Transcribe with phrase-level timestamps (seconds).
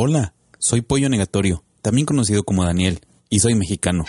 [0.00, 4.04] Hola, soy Pollo Negatorio, también conocido como Daniel, y soy mexicano.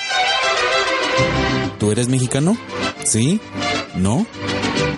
[1.79, 2.55] ¿Tú eres mexicano?
[3.03, 3.41] ¿Sí?
[3.95, 4.27] ¿No?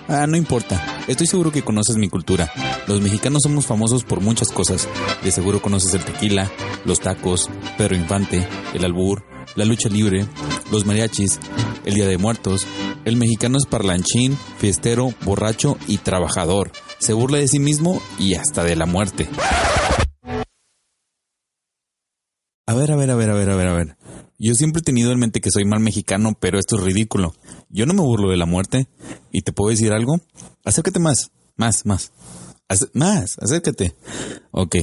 [0.09, 0.85] Ah, no importa.
[1.07, 2.51] Estoy seguro que conoces mi cultura.
[2.87, 4.89] Los mexicanos somos famosos por muchas cosas.
[5.23, 6.51] De seguro conoces el tequila,
[6.83, 9.23] los tacos, Pedro Infante, el albur,
[9.55, 10.25] la lucha libre,
[10.73, 11.39] los mariachis,
[11.85, 12.67] el Día de Muertos.
[13.05, 16.73] El mexicano es parlanchín, fiestero, borracho y trabajador.
[16.99, 19.29] Se burla de sí mismo y hasta de la muerte.
[22.71, 23.97] A ver, a ver, a ver, a ver, a ver, a ver.
[24.39, 27.35] Yo siempre he tenido en mente que soy mal mexicano, pero esto es ridículo.
[27.67, 28.87] Yo no me burlo de la muerte.
[29.29, 30.21] ¿Y te puedo decir algo?
[30.63, 32.13] Acércate más, más, más.
[32.93, 33.93] más, acércate.
[34.51, 34.77] Ok.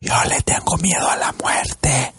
[0.00, 2.14] Yo le tengo miedo a la muerte.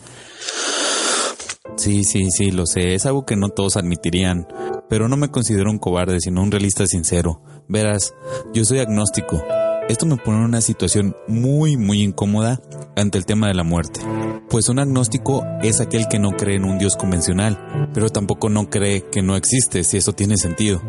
[1.77, 2.94] Sí, sí, sí, lo sé.
[2.94, 4.47] Es algo que no todos admitirían.
[4.88, 7.42] Pero no me considero un cobarde, sino un realista sincero.
[7.67, 8.14] Verás,
[8.53, 9.44] yo soy agnóstico.
[9.92, 12.61] Esto me pone en una situación muy, muy incómoda
[12.95, 14.00] ante el tema de la muerte.
[14.50, 18.70] Pues un agnóstico es aquel que no cree en un Dios convencional, pero tampoco no
[18.70, 20.81] cree que no existe, si eso tiene sentido.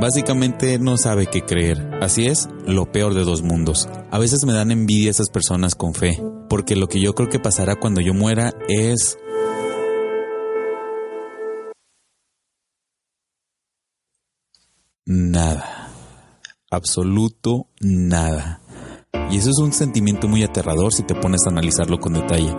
[0.00, 1.88] Básicamente no sabe qué creer.
[2.02, 3.88] Así es, lo peor de dos mundos.
[4.10, 7.38] A veces me dan envidia esas personas con fe, porque lo que yo creo que
[7.38, 9.18] pasará cuando yo muera es...
[15.06, 15.83] Nada
[16.74, 18.60] absoluto nada.
[19.30, 22.54] Y eso es un sentimiento muy aterrador si te pones a analizarlo con detalle.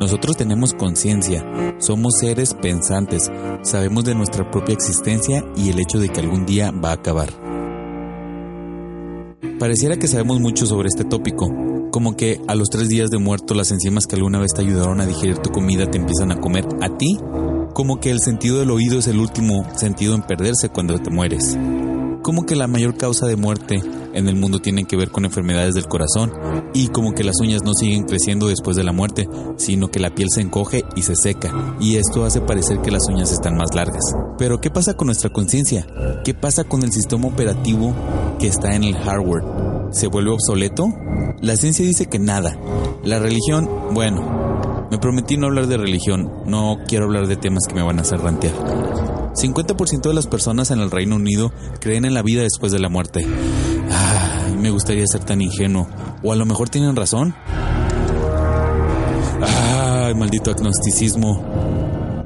[0.00, 1.44] Nosotros tenemos conciencia,
[1.78, 3.30] somos seres pensantes,
[3.62, 7.30] sabemos de nuestra propia existencia y el hecho de que algún día va a acabar.
[9.58, 11.48] Pareciera que sabemos mucho sobre este tópico,
[11.90, 15.00] como que a los tres días de muerto las enzimas que alguna vez te ayudaron
[15.00, 17.18] a digerir tu comida te empiezan a comer a ti,
[17.74, 21.56] como que el sentido del oído es el último sentido en perderse cuando te mueres
[22.28, 25.74] como que la mayor causa de muerte en el mundo tiene que ver con enfermedades
[25.74, 26.30] del corazón
[26.74, 30.14] y como que las uñas no siguen creciendo después de la muerte, sino que la
[30.14, 33.74] piel se encoge y se seca y esto hace parecer que las uñas están más
[33.74, 34.02] largas.
[34.36, 35.86] Pero ¿qué pasa con nuestra conciencia?
[36.22, 37.94] ¿Qué pasa con el sistema operativo
[38.38, 39.44] que está en el hardware?
[39.92, 40.92] ¿Se vuelve obsoleto?
[41.40, 42.58] La ciencia dice que nada.
[43.04, 44.37] La religión, bueno,
[44.90, 48.02] me prometí no hablar de religión, no quiero hablar de temas que me van a
[48.02, 48.54] hacer rantear.
[49.34, 52.88] 50% de las personas en el Reino Unido creen en la vida después de la
[52.88, 53.24] muerte.
[53.90, 55.86] Ay, me gustaría ser tan ingenuo.
[56.22, 57.34] O a lo mejor tienen razón.
[59.40, 61.44] Ay, maldito agnosticismo.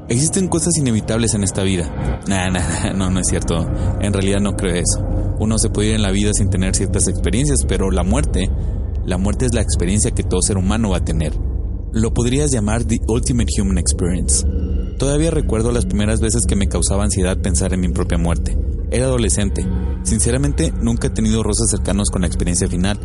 [0.09, 2.21] Existen cosas inevitables en esta vida.
[2.27, 3.55] Nah, nah, no, no es cierto.
[4.01, 5.05] En realidad no creo eso.
[5.39, 8.49] Uno se puede ir en la vida sin tener ciertas experiencias, pero la muerte,
[9.05, 11.33] la muerte es la experiencia que todo ser humano va a tener.
[11.93, 14.43] Lo podrías llamar The Ultimate Human Experience.
[14.97, 18.57] Todavía recuerdo las primeras veces que me causaba ansiedad pensar en mi propia muerte.
[18.89, 19.63] Era adolescente.
[20.01, 22.99] Sinceramente, nunca he tenido rosas cercanos con la experiencia final.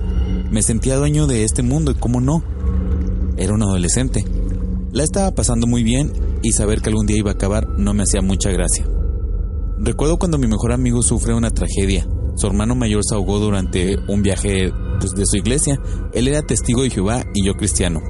[0.51, 2.43] Me sentía dueño de este mundo y cómo no.
[3.37, 4.25] Era un adolescente.
[4.91, 6.11] La estaba pasando muy bien
[6.41, 8.87] y saber que algún día iba a acabar no me hacía mucha gracia.
[9.77, 12.09] Recuerdo cuando mi mejor amigo sufre una tragedia.
[12.37, 15.79] Su hermano mayor se ahogó durante un viaje pues, de su iglesia.
[16.15, 18.01] Él era testigo de Jehová y yo cristiano.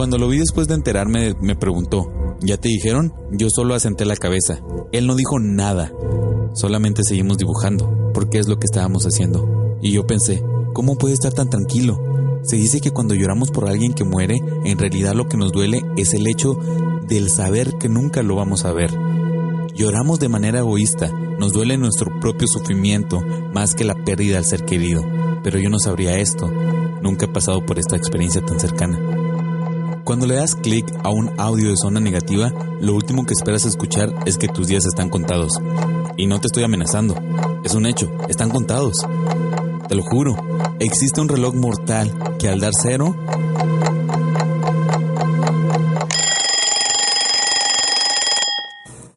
[0.00, 3.12] Cuando lo vi después de enterarme, me preguntó, ¿Ya te dijeron?
[3.32, 4.62] Yo solo asenté la cabeza.
[4.92, 5.92] Él no dijo nada.
[6.54, 9.76] Solamente seguimos dibujando, porque es lo que estábamos haciendo.
[9.82, 12.02] Y yo pensé, ¿cómo puede estar tan tranquilo?
[12.44, 15.82] Se dice que cuando lloramos por alguien que muere, en realidad lo que nos duele
[15.98, 16.54] es el hecho
[17.06, 18.90] del saber que nunca lo vamos a ver.
[19.74, 23.20] Lloramos de manera egoísta, nos duele nuestro propio sufrimiento
[23.52, 25.04] más que la pérdida del ser querido.
[25.44, 26.50] Pero yo no sabría esto,
[27.02, 28.98] nunca he pasado por esta experiencia tan cercana.
[30.04, 34.12] Cuando le das clic a un audio de zona negativa, lo último que esperas escuchar
[34.26, 35.52] es que tus días están contados.
[36.16, 37.14] Y no te estoy amenazando,
[37.64, 38.94] es un hecho, están contados.
[39.88, 40.36] Te lo juro,
[40.78, 43.14] existe un reloj mortal que al dar cero...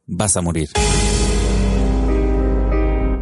[0.05, 0.69] Vas a morir.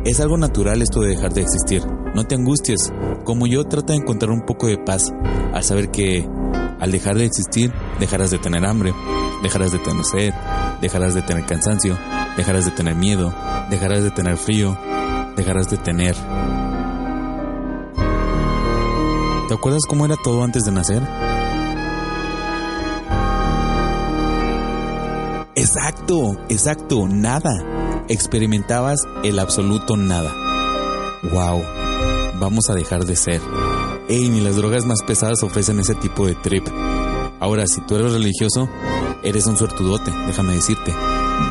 [0.04, 1.84] Es algo natural esto de dejar de existir.
[2.16, 2.92] No te angusties.
[3.24, 5.14] Como yo, trata de encontrar un poco de paz
[5.54, 6.28] al saber que
[6.82, 8.94] al dejar de existir, dejarás de tener hambre,
[9.44, 10.34] dejarás de tener sed,
[10.82, 11.98] dejarás de tener cansancio,
[12.36, 13.34] dejarás de tener miedo,
[13.70, 14.78] dejarás de tener frío,
[15.38, 16.16] dejarás de tener...
[19.48, 21.04] ¿Te acuerdas cómo era todo antes de nacer?
[25.56, 27.52] Exacto, exacto, nada.
[28.08, 30.34] Experimentabas el absoluto nada.
[31.32, 31.62] Wow,
[32.40, 33.42] vamos a dejar de ser.
[34.12, 36.68] Ey, ni las drogas más pesadas ofrecen ese tipo de trip.
[37.40, 38.68] Ahora, si tú eres religioso,
[39.24, 40.94] eres un suertudote, déjame decirte.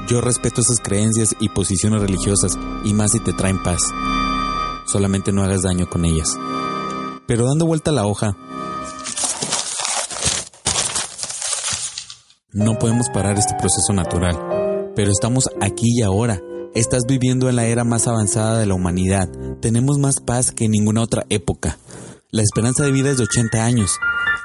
[0.07, 3.81] Yo respeto esas creencias y posiciones religiosas, y más si te traen paz.
[4.85, 6.39] Solamente no hagas daño con ellas.
[7.27, 8.37] Pero dando vuelta a la hoja,
[12.53, 16.43] no podemos parar este proceso natural, pero estamos aquí y ahora.
[16.75, 19.31] Estás viviendo en la era más avanzada de la humanidad.
[19.63, 21.79] Tenemos más paz que en ninguna otra época.
[22.33, 23.99] La esperanza de vida es de 80 años.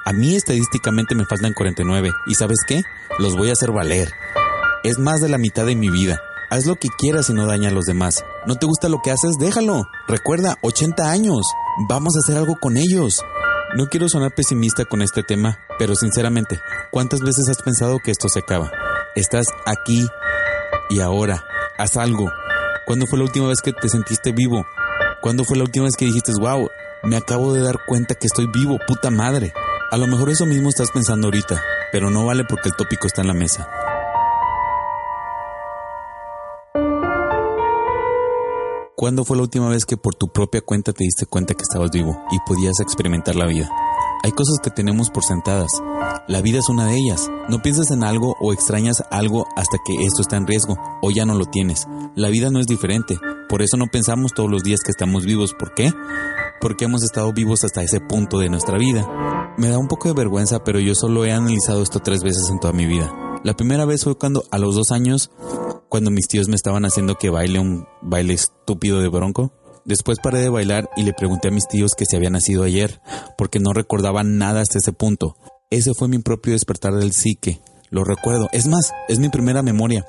[0.05, 2.11] A mí estadísticamente me faltan 49.
[2.25, 2.81] ¿Y sabes qué?
[3.19, 4.11] Los voy a hacer valer.
[4.83, 6.19] Es más de la mitad de mi vida.
[6.49, 8.25] Haz lo que quieras y no daña a los demás.
[8.47, 9.37] ¿No te gusta lo que haces?
[9.37, 9.83] Déjalo.
[10.07, 11.41] Recuerda, 80 años.
[11.87, 13.21] Vamos a hacer algo con ellos.
[13.77, 16.59] No quiero sonar pesimista con este tema, pero sinceramente,
[16.91, 18.71] ¿cuántas veces has pensado que esto se acaba?
[19.15, 20.07] Estás aquí
[20.89, 21.43] y ahora.
[21.77, 22.31] Haz algo.
[22.87, 24.65] ¿Cuándo fue la última vez que te sentiste vivo?
[25.25, 26.69] ¿Cuándo fue la última vez que dijiste, wow,
[27.01, 29.53] me acabo de dar cuenta que estoy vivo, puta madre?
[29.89, 33.21] A lo mejor eso mismo estás pensando ahorita, pero no vale porque el tópico está
[33.21, 33.67] en la mesa.
[38.95, 41.89] ¿Cuándo fue la última vez que por tu propia cuenta te diste cuenta que estabas
[41.89, 43.67] vivo y podías experimentar la vida?
[44.25, 45.69] Hay cosas que tenemos por sentadas.
[46.27, 47.29] La vida es una de ellas.
[47.47, 51.25] No piensas en algo o extrañas algo hasta que esto está en riesgo o ya
[51.25, 51.85] no lo tienes.
[52.15, 53.19] La vida no es diferente.
[53.47, 55.53] Por eso no pensamos todos los días que estamos vivos.
[55.53, 55.93] ¿Por qué?
[56.59, 59.53] Porque hemos estado vivos hasta ese punto de nuestra vida.
[59.59, 62.59] Me da un poco de vergüenza, pero yo solo he analizado esto tres veces en
[62.59, 63.13] toda mi vida.
[63.43, 65.29] La primera vez fue cuando a los dos años
[65.87, 69.53] cuando mis tíos me estaban haciendo que baile un baile estúpido de bronco.
[69.85, 72.99] Después paré de bailar y le pregunté a mis tíos que se había nacido ayer,
[73.37, 75.37] porque no recordaba nada hasta ese punto.
[75.69, 77.61] Ese fue mi propio despertar del psique.
[77.91, 78.49] Lo recuerdo.
[78.51, 80.03] Es más, es mi primera memoria.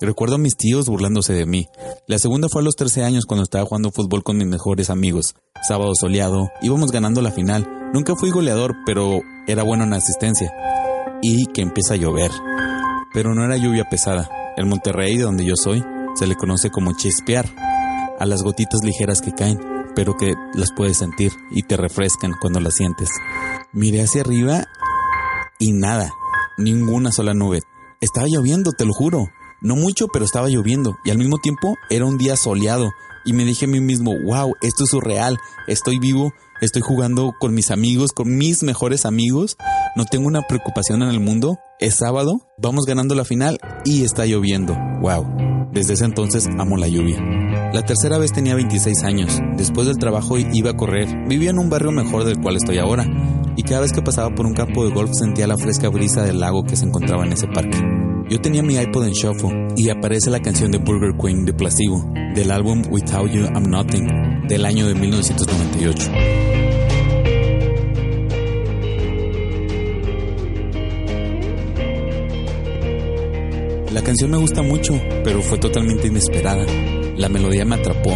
[0.00, 1.68] Recuerdo a mis tíos burlándose de mí.
[2.08, 5.36] La segunda fue a los 13 años cuando estaba jugando fútbol con mis mejores amigos.
[5.62, 7.68] Sábado soleado, íbamos ganando la final.
[7.94, 10.52] Nunca fui goleador, pero era bueno en asistencia.
[11.22, 12.32] Y que empieza a llover.
[13.14, 14.28] Pero no era lluvia pesada.
[14.56, 15.84] En Monterrey, donde yo soy,
[16.16, 17.48] se le conoce como chispear
[18.20, 19.58] a las gotitas ligeras que caen,
[19.96, 23.10] pero que las puedes sentir y te refrescan cuando las sientes.
[23.72, 24.66] Miré hacia arriba
[25.58, 26.12] y nada,
[26.58, 27.62] ninguna sola nube.
[28.00, 29.26] Estaba lloviendo, te lo juro.
[29.62, 32.92] No mucho, pero estaba lloviendo y al mismo tiempo era un día soleado
[33.24, 37.54] y me dije a mí mismo, wow, esto es surreal, estoy vivo, estoy jugando con
[37.54, 39.56] mis amigos, con mis mejores amigos,
[39.96, 44.26] no tengo una preocupación en el mundo, es sábado, vamos ganando la final y está
[44.26, 45.24] lloviendo, wow.
[45.72, 47.20] Desde ese entonces amo la lluvia.
[47.72, 49.40] La tercera vez tenía 26 años.
[49.56, 51.06] Después del trabajo iba a correr.
[51.28, 53.06] Vivía en un barrio mejor del cual estoy ahora.
[53.56, 56.40] Y cada vez que pasaba por un campo de golf sentía la fresca brisa del
[56.40, 57.78] lago que se encontraba en ese parque.
[58.30, 62.12] Yo tenía mi iPod en shuffle y aparece la canción de Burger Queen de Placebo,
[62.32, 66.12] del álbum Without You I'm Nothing, del año de 1998.
[73.92, 74.94] La canción me gusta mucho,
[75.24, 76.64] pero fue totalmente inesperada.
[77.16, 78.12] La melodía me atrapó.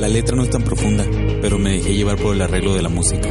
[0.00, 1.04] La letra no es tan profunda,
[1.42, 3.28] pero me dejé llevar por el arreglo de la música.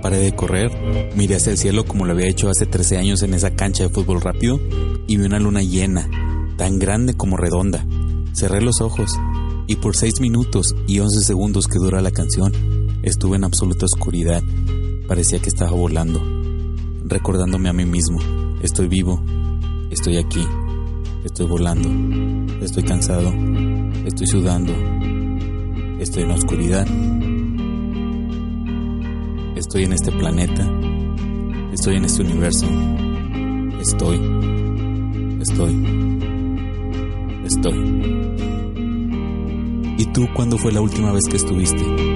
[0.00, 0.70] Paré de correr,
[1.16, 3.88] miré hacia el cielo como lo había hecho hace 13 años en esa cancha de
[3.88, 4.60] fútbol rápido
[5.08, 6.08] y vi una luna llena,
[6.56, 7.84] tan grande como redonda.
[8.32, 9.10] Cerré los ojos
[9.66, 12.52] y por 6 minutos y 11 segundos que dura la canción,
[13.02, 14.44] estuve en absoluta oscuridad.
[15.08, 16.22] Parecía que estaba volando,
[17.06, 18.20] recordándome a mí mismo.
[18.62, 19.20] Estoy vivo,
[19.90, 20.46] estoy aquí,
[21.24, 23.34] estoy volando, estoy cansado,
[24.06, 24.72] estoy sudando,
[26.04, 26.86] estoy en la oscuridad,
[29.56, 30.70] estoy en este planeta,
[31.72, 32.66] estoy en este universo,
[33.80, 34.16] estoy,
[35.40, 35.74] estoy,
[37.46, 37.78] estoy.
[39.96, 42.13] ¿Y tú cuándo fue la última vez que estuviste?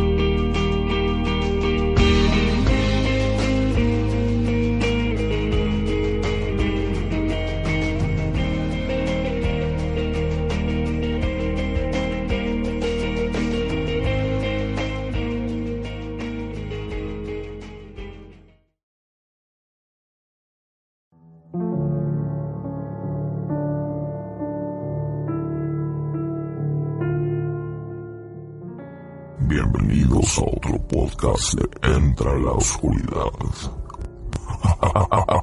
[30.37, 33.33] A otro podcast de Entra la Oscuridad.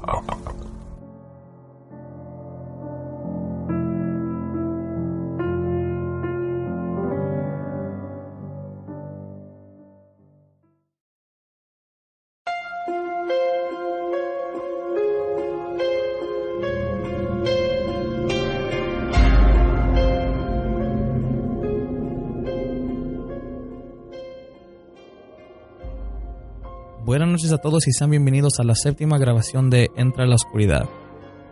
[27.51, 30.89] noches a todos y sean bienvenidos a la séptima grabación de Entra a la Oscuridad.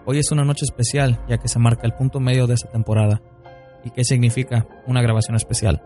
[0.06, 3.20] Hoy es una noche especial ya que se marca el punto medio de esta temporada.
[3.84, 5.82] ¿Y qué significa una grabación especial?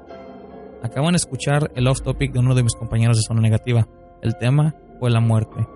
[0.83, 3.89] Acaban de escuchar el off topic de uno de mis compañeros de Zona Negativa.
[4.21, 5.67] El tema fue la muerte.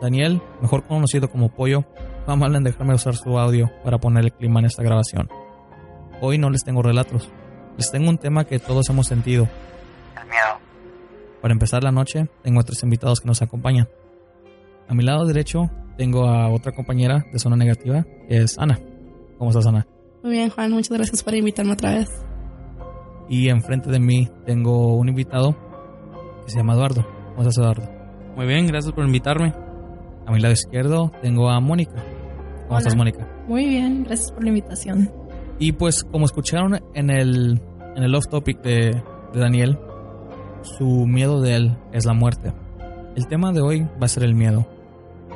[0.00, 1.84] Daniel, mejor conocido como Pollo,
[2.24, 5.28] fue mal en dejarme usar su audio para poner el clima en esta grabación.
[6.20, 7.28] Hoy no les tengo relatos,
[7.76, 9.48] les tengo un tema que todos hemos sentido.
[11.46, 13.88] Para empezar la noche, tengo a tres invitados que nos acompañan.
[14.88, 18.80] A mi lado derecho tengo a otra compañera de Zona Negativa, que es Ana.
[19.38, 19.86] ¿Cómo estás, Ana?
[20.24, 22.08] Muy bien, Juan, muchas gracias por invitarme otra vez.
[23.28, 25.56] Y enfrente de mí tengo un invitado
[26.44, 27.06] que se llama Eduardo.
[27.36, 27.88] ¿Cómo estás, Eduardo?
[28.34, 29.54] Muy bien, gracias por invitarme.
[30.26, 31.94] A mi lado izquierdo tengo a Mónica.
[31.94, 32.78] ¿Cómo Hola.
[32.78, 33.24] estás, Mónica?
[33.46, 35.12] Muy bien, gracias por la invitación.
[35.60, 37.62] Y pues, como escucharon en el,
[37.94, 39.00] en el off topic de,
[39.32, 39.78] de Daniel,
[40.62, 42.52] su miedo de él es la muerte.
[43.14, 44.66] El tema de hoy va a ser el miedo.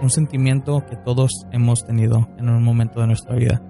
[0.02, 3.62] Un sentimiento que todos hemos tenido en un momento de nuestra vida.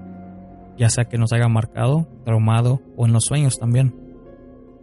[0.76, 3.94] Ya sea que nos haya marcado, traumado o en los sueños también.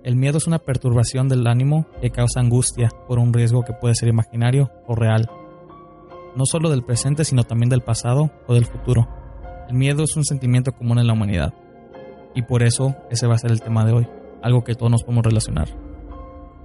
[0.03, 3.95] El miedo es una perturbación del ánimo que causa angustia por un riesgo que puede
[3.95, 5.29] ser imaginario o real.
[6.35, 9.07] No solo del presente, sino también del pasado o del futuro.
[9.67, 11.53] El miedo es un sentimiento común en la humanidad.
[12.35, 14.07] Y por eso ese va a ser el tema de hoy,
[14.41, 15.86] algo que todos nos podemos relacionar.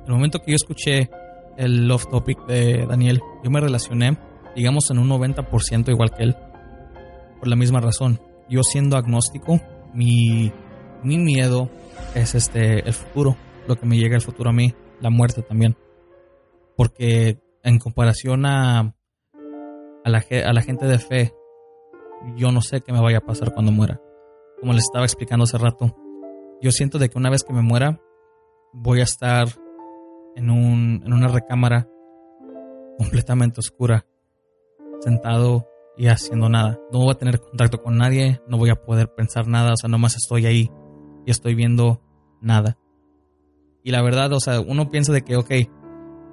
[0.06, 1.10] El momento que yo escuché
[1.56, 4.18] el off topic de Daniel, yo me relacioné,
[4.56, 6.36] digamos, en un 90% igual que él.
[7.38, 8.20] Por la misma razón.
[8.48, 9.60] Yo siendo agnóstico,
[9.94, 10.52] mi,
[11.02, 11.70] mi miedo
[12.14, 15.76] es este el futuro, lo que me llega el futuro a mí, la muerte también.
[16.76, 21.32] Porque en comparación a, a, la, a la gente de fe,
[22.36, 24.00] yo no sé qué me vaya a pasar cuando muera.
[24.60, 25.96] Como les estaba explicando hace rato,
[26.60, 28.00] yo siento de que una vez que me muera,
[28.72, 29.48] voy a estar
[30.36, 31.88] en, un, en una recámara
[32.98, 34.06] completamente oscura,
[35.00, 36.78] sentado y haciendo nada.
[36.92, 39.88] No voy a tener contacto con nadie, no voy a poder pensar nada, o sea,
[39.88, 40.70] nomás estoy ahí
[41.26, 42.00] y estoy viendo
[42.40, 42.78] nada.
[43.84, 45.50] Y la verdad, o sea, uno piensa de que, ok,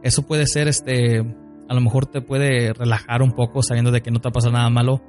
[0.03, 4.11] eso puede ser, este, a lo mejor te puede relajar un poco sabiendo de que
[4.11, 5.01] no te va a pasar nada malo,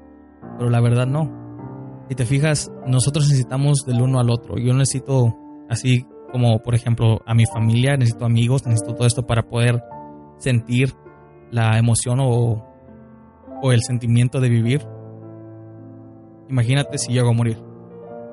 [0.58, 1.38] pero la verdad no.
[2.08, 4.56] Si te fijas, nosotros necesitamos del uno al otro.
[4.58, 5.36] Yo necesito,
[5.68, 9.82] así como por ejemplo a mi familia, necesito amigos, necesito todo esto para poder
[10.38, 10.94] sentir
[11.50, 12.64] la emoción o,
[13.62, 14.86] o el sentimiento de vivir.
[16.48, 17.58] Imagínate si llego a morir.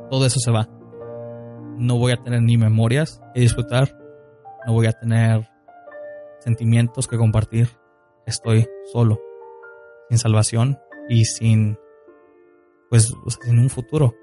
[0.09, 0.67] Todo eso se va.
[1.77, 3.95] No voy a tener ni memorias que disfrutar.
[4.65, 5.47] No voy a tener
[6.39, 7.69] sentimientos que compartir.
[8.25, 9.19] Estoy solo,
[10.09, 11.77] sin salvación y sin
[12.89, 13.13] pues
[13.45, 14.13] en un futuro.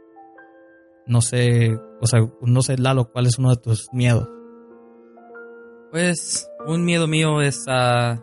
[1.07, 4.27] No sé, o sea, no sé, Lalo, ¿cuál es uno de tus miedos?
[5.91, 8.23] Pues un miedo mío es, ah,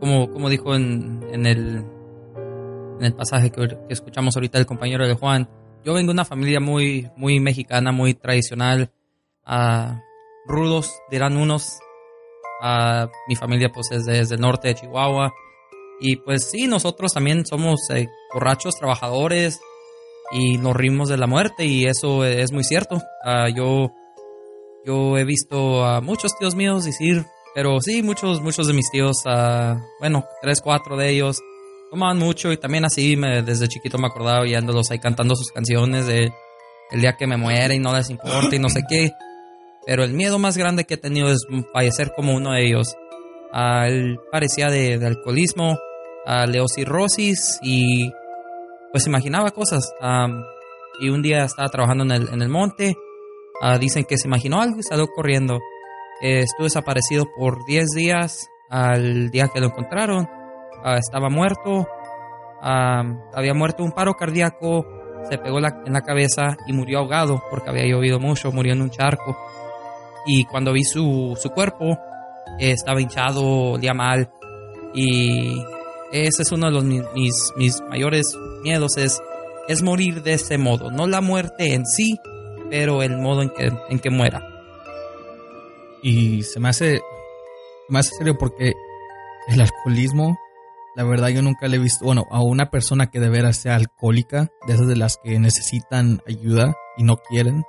[0.00, 1.84] como, como dijo en, en, el,
[2.98, 5.48] en el pasaje que, escuchamos ahorita el compañero de Juan,
[5.84, 8.92] yo vengo de una familia muy, muy mexicana, muy tradicional,
[9.44, 10.00] ah,
[10.46, 11.78] rudos dirán unos.
[12.62, 15.32] Ah, mi familia pues es desde el norte de Chihuahua.
[16.00, 19.60] Y pues sí, nosotros también somos eh, borrachos, trabajadores
[20.32, 23.02] y nos rimos de la muerte y eso es muy cierto.
[23.24, 23.92] Ah, yo,
[24.84, 29.22] yo he visto a muchos tíos míos decir, pero sí, muchos, muchos de mis tíos,
[29.26, 31.40] ah, bueno, tres, cuatro de ellos,
[31.90, 36.06] tomaban mucho y también así me, desde chiquito me acordaba oyéndolos ahí cantando sus canciones
[36.06, 36.32] de
[36.90, 39.12] el día que me muera y no les importa y no sé qué.
[39.86, 42.94] Pero el miedo más grande que he tenido es fallecer como uno de ellos.
[43.52, 45.78] Ah, él parecía de, de alcoholismo,
[46.26, 48.10] a leocirrosis y
[48.96, 49.92] pues imaginaba cosas.
[50.00, 50.42] Am,
[51.02, 52.96] y un día estaba trabajando en el, en el monte,
[53.60, 55.60] ah, dicen que se imaginó algo y salió corriendo.
[56.22, 60.26] Eh, estuvo desaparecido por 10 días al día que lo encontraron.
[60.82, 61.86] Ah, estaba muerto,
[62.62, 64.86] am, había muerto un paro cardíaco,
[65.28, 68.88] se pegó en la cabeza y murió ahogado porque había llovido mucho, murió en un
[68.88, 69.36] charco.
[70.24, 71.98] Y cuando vi su, su cuerpo,
[72.58, 74.30] eh, estaba hinchado, olía mal.
[74.94, 75.62] Y
[76.12, 78.26] ese es uno de los, mi- mis, mis mayores
[78.62, 79.20] miedos, es,
[79.68, 80.90] es morir de ese modo.
[80.90, 82.16] No la muerte en sí,
[82.70, 84.42] pero el modo en que, en que muera.
[86.02, 87.02] Y se me hace, se
[87.88, 88.72] me hace serio porque
[89.48, 90.38] el alcoholismo,
[90.94, 93.74] la verdad yo nunca le he visto, bueno, a una persona que de veras sea
[93.76, 97.64] alcohólica, de esas de las que necesitan ayuda y no quieren,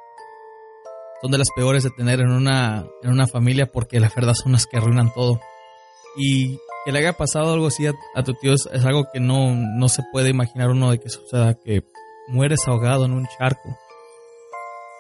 [1.22, 4.52] son de las peores de tener en una, en una familia porque la verdad son
[4.52, 5.40] las que arruinan todo.
[6.16, 9.90] Y que le haya pasado algo así a, tu tío es, algo que no, no
[9.90, 11.84] se puede imaginar uno de que suceda, que
[12.30, 13.78] mueres ahogado en un charco.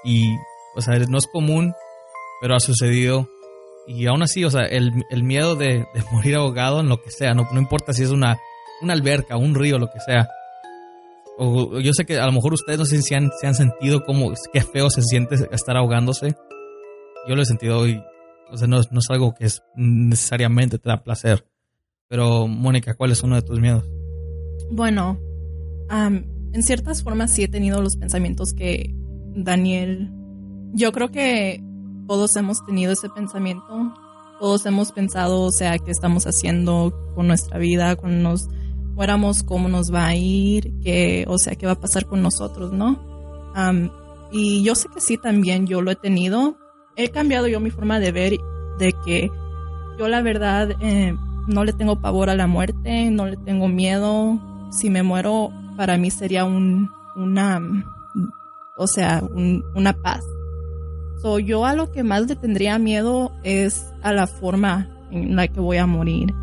[0.04, 0.36] Y,
[0.76, 1.74] o sea, no es común,
[2.42, 3.30] pero ha sucedido
[3.88, 4.92] Y aún así, o sea, el,
[5.24, 8.38] miedo de, morir ahogado en lo que sea, no, no importa si es una,
[8.82, 10.28] una alberca, un río, lo que sea.
[11.38, 14.04] O, yo sé que a lo mejor ustedes no sé si han, han sentido
[14.52, 16.36] qué feo se siente estar ahogándose.
[17.30, 18.04] Yo lo he sentido y,
[18.52, 21.46] o sea, no, no es algo que es necesariamente te da placer.
[22.10, 23.84] Pero, Mónica, ¿cuál es uno de tus miedos?
[24.72, 25.20] Bueno,
[25.90, 28.94] en ciertas formas sí he tenido los pensamientos que
[29.36, 30.12] Daniel.
[30.74, 31.64] Yo creo que
[32.08, 33.94] todos hemos tenido ese pensamiento.
[34.40, 38.48] Todos hemos pensado, o sea, qué estamos haciendo con nuestra vida, cuando nos
[38.94, 42.72] muéramos, cómo nos va a ir, qué, o sea, qué va a pasar con nosotros,
[42.72, 43.06] ¿no?
[44.32, 46.58] y yo sé que sí, también yo lo he tenido.
[46.96, 48.34] He cambiado yo mi forma de ver
[48.78, 49.32] de que
[49.98, 51.16] yo la verdad eh,
[51.48, 54.40] no le tengo pavor a la muerte, no le tengo miedo.
[54.72, 57.62] Si me muero, para mí sería un, una,
[58.78, 59.24] o sea,
[59.76, 60.24] una paz.
[61.22, 65.48] So, yo a lo que más le tendría miedo es a la forma en la
[65.48, 66.34] que voy a morir.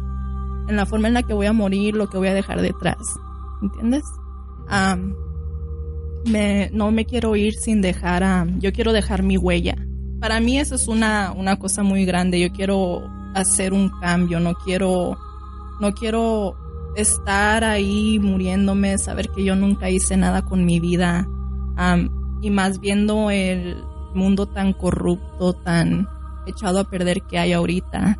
[0.68, 2.98] En la forma en la que voy a morir, lo que voy a dejar detrás.
[3.62, 4.02] ¿Entiendes?
[6.26, 9.76] me, no me quiero ir sin dejar, yo quiero dejar mi huella.
[10.20, 12.40] Para mí eso es una, una cosa muy grande.
[12.40, 13.02] Yo quiero
[13.34, 15.18] hacer un cambio, no quiero,
[15.80, 16.56] no quiero
[16.96, 21.28] estar ahí muriéndome, saber que yo nunca hice nada con mi vida.
[22.40, 23.82] Y más viendo el
[24.14, 26.08] mundo tan corrupto, tan
[26.46, 28.18] echado a perder que hay ahorita.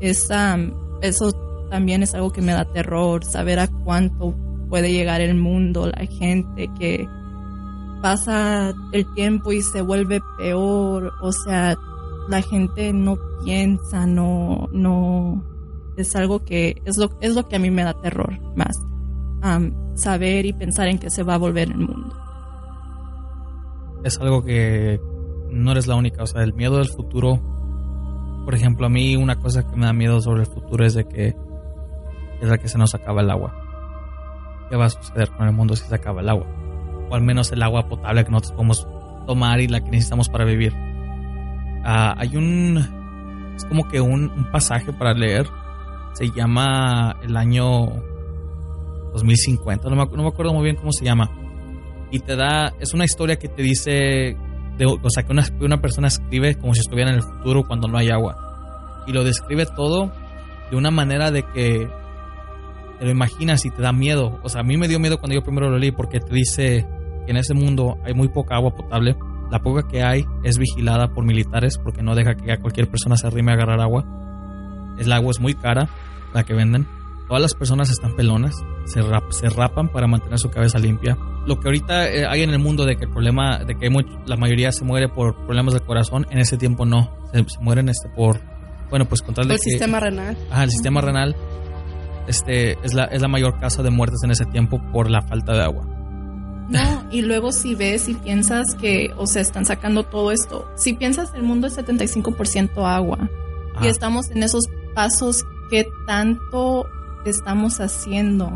[0.00, 1.32] Eso
[1.70, 4.34] también es algo que me da terror, saber a cuánto
[4.68, 7.08] puede llegar el mundo, la gente que
[8.00, 11.76] pasa el tiempo y se vuelve peor, o sea,
[12.28, 15.42] la gente no piensa, no, no,
[15.96, 18.80] es algo que es lo, es lo que a mí me da terror más,
[19.94, 22.16] saber y pensar en que se va a volver el mundo.
[24.04, 25.00] Es algo que
[25.50, 27.40] no eres la única, o sea, el miedo del futuro,
[28.44, 31.06] por ejemplo, a mí una cosa que me da miedo sobre el futuro es de
[31.06, 31.36] que
[32.40, 33.54] es la que se nos acaba el agua.
[34.68, 36.46] ¿Qué va a suceder con el mundo si se acaba el agua?
[37.08, 38.88] O al menos el agua potable que nosotros podemos
[39.26, 40.72] tomar y la que necesitamos para vivir.
[41.84, 42.78] Ah, hay un.
[43.56, 45.46] Es como que un, pasaje para leer.
[46.12, 47.86] Se llama el año
[49.12, 49.88] 2050.
[49.88, 51.30] No me, no me, acuerdo muy bien cómo se llama.
[52.10, 52.72] Y te da.
[52.78, 54.36] Es una historia que te dice.
[54.78, 57.88] De, o sea, que una, una persona escribe como si estuviera en el futuro cuando
[57.88, 59.04] no hay agua.
[59.06, 60.12] Y lo describe todo
[60.70, 61.88] de una manera de que
[62.98, 64.38] te lo imaginas y te da miedo.
[64.42, 66.86] O sea, a mí me dio miedo cuando yo primero lo leí porque te dice
[67.26, 69.16] que en ese mundo hay muy poca agua potable
[69.52, 73.26] la poca que hay es vigilada por militares porque no deja que cualquier persona se
[73.26, 74.02] arrime a agarrar agua.
[74.98, 75.90] El agua es muy cara,
[76.32, 76.88] la que venden.
[77.28, 78.54] Todas las personas están pelonas,
[78.86, 81.18] se, se rapan para mantener su cabeza limpia.
[81.46, 83.90] Lo que ahorita eh, hay en el mundo de que el problema, de que
[84.24, 87.14] la mayoría se muere por problemas del corazón, en ese tiempo no.
[87.34, 88.40] Se, mueren este por,
[88.88, 90.34] bueno, pues contra el sistema renal.
[90.50, 91.36] Ah, el sistema renal
[92.26, 95.52] este, es, la, es la mayor causa de muertes en ese tiempo por la falta
[95.52, 96.01] de agua.
[96.68, 100.94] No, y luego si ves y piensas que, o sea, están sacando todo esto, si
[100.94, 103.28] piensas el mundo es 75% agua
[103.82, 106.86] y estamos en esos pasos que tanto
[107.24, 108.50] estamos haciendo,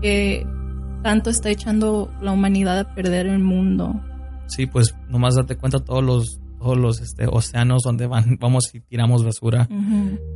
[0.00, 0.46] que
[1.02, 4.00] tanto está echando la humanidad a perder el mundo.
[4.46, 8.80] Sí, pues nomás date cuenta todos los todos los este, océanos donde van, vamos y
[8.80, 9.66] tiramos basura.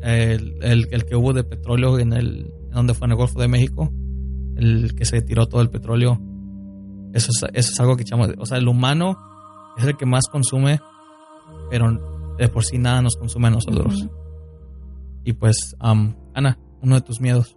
[0.02, 3.48] el, el, el, que hubo de petróleo en el, donde fue en el Golfo de
[3.48, 3.92] México,
[4.56, 6.18] el que se tiró todo el petróleo
[7.14, 8.30] eso es, eso es algo que echamos.
[8.38, 9.16] O sea, el humano
[9.76, 10.80] es el que más consume,
[11.70, 14.06] pero de por sí nada nos consume a nosotros.
[15.24, 17.56] Y pues, Ana, uno de tus miedos.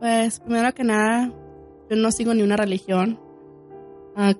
[0.00, 1.32] Pues, primero que nada,
[1.88, 3.18] yo no sigo ni una religión.
[4.16, 4.34] Ah,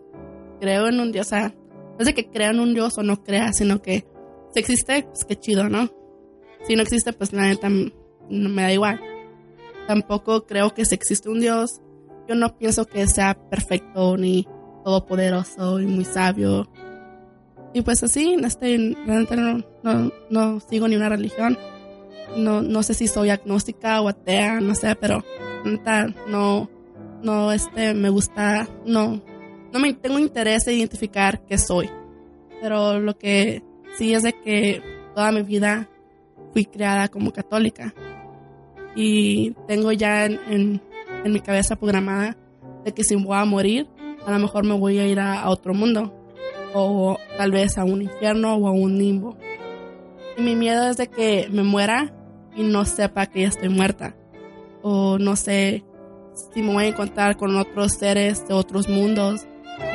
[0.60, 1.28] creo en un Dios.
[1.28, 4.06] O sea, no es de que crea en un Dios o no crea, sino que
[4.52, 5.88] si existe, pues qué chido, ¿no?
[6.66, 9.00] Si no existe, pues la neta no me da igual.
[9.86, 11.80] Tampoco creo que si existe un Dios,
[12.28, 14.46] yo no pienso que sea perfecto ni
[14.84, 16.70] todopoderoso y muy sabio.
[17.72, 21.58] Y pues así, este, realmente no, no, sigo ni una religión.
[22.36, 25.24] No, no sé si soy agnóstica o atea, no sé, pero
[26.26, 26.70] no,
[27.22, 29.22] no, este, me gusta, no,
[29.72, 31.88] no me tengo interés en identificar qué soy.
[32.60, 33.62] Pero lo que
[33.96, 34.82] sí es de que
[35.14, 35.88] toda mi vida
[36.52, 37.94] fui criada como católica.
[38.94, 40.88] Y tengo ya en en
[41.24, 42.37] mi cabeza programada
[42.85, 43.88] de que si voy a morir,
[44.26, 46.14] a lo mejor me voy a ir a, otro mundo
[46.74, 49.37] o tal vez a un infierno o a un limbo.
[50.37, 52.12] Y mi miedo es de que me muera
[52.57, 54.14] y no sepa que ya estoy muerta
[54.83, 55.85] o no sé
[56.54, 59.46] si me voy a encontrar con otros seres de otros mundos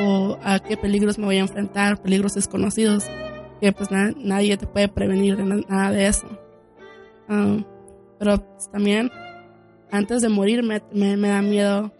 [0.01, 3.05] o a qué peligros me voy a enfrentar, peligros desconocidos.
[3.61, 6.27] que pues na- nadie te puede prevenir de na- nada de eso.
[7.29, 7.63] Um,
[8.19, 8.37] pero
[8.73, 9.09] también
[9.93, 11.91] antes de morirme me, me da miedo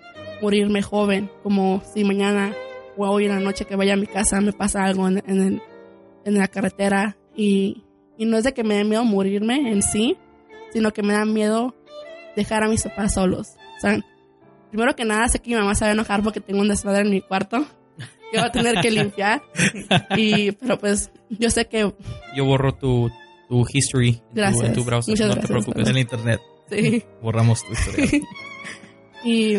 [0.41, 2.53] morirme joven, como si mañana
[2.97, 5.41] o hoy en la noche que vaya a mi casa me pasa algo en, en,
[5.41, 5.61] el-
[6.25, 7.83] en la carretera y,
[8.17, 10.17] y no es de que me dé miedo morirme en sí,
[10.73, 11.75] sino que me da miedo
[12.35, 13.47] dejar a mis papás solos.
[13.77, 13.99] O sea,
[14.69, 17.01] primero que nada sé que mi mamá se va a enojar porque tengo un desmadre
[17.03, 17.65] en mi cuarto
[18.31, 19.41] que va a tener que limpiar.
[20.17, 21.91] Y, pero pues yo sé que
[22.35, 23.09] Yo borro tu,
[23.49, 25.11] tu history en tu- en tu browser.
[25.11, 25.87] Muchas no te gracias, preocupes.
[25.87, 26.41] En el internet.
[27.21, 28.21] Borramos tu historia.
[29.23, 29.57] y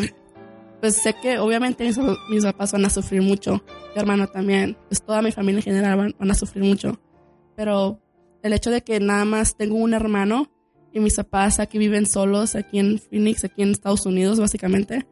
[0.80, 1.98] pues sé que obviamente mis,
[2.28, 5.96] mis papás van a sufrir mucho, mi hermano también, pues toda mi familia en general
[5.96, 7.00] van, van a sufrir mucho.
[7.56, 8.00] Pero
[8.42, 10.50] el hecho de que nada más tengo un hermano
[10.92, 15.06] y mis papás aquí viven solos, aquí en Phoenix, aquí en Estados Unidos básicamente,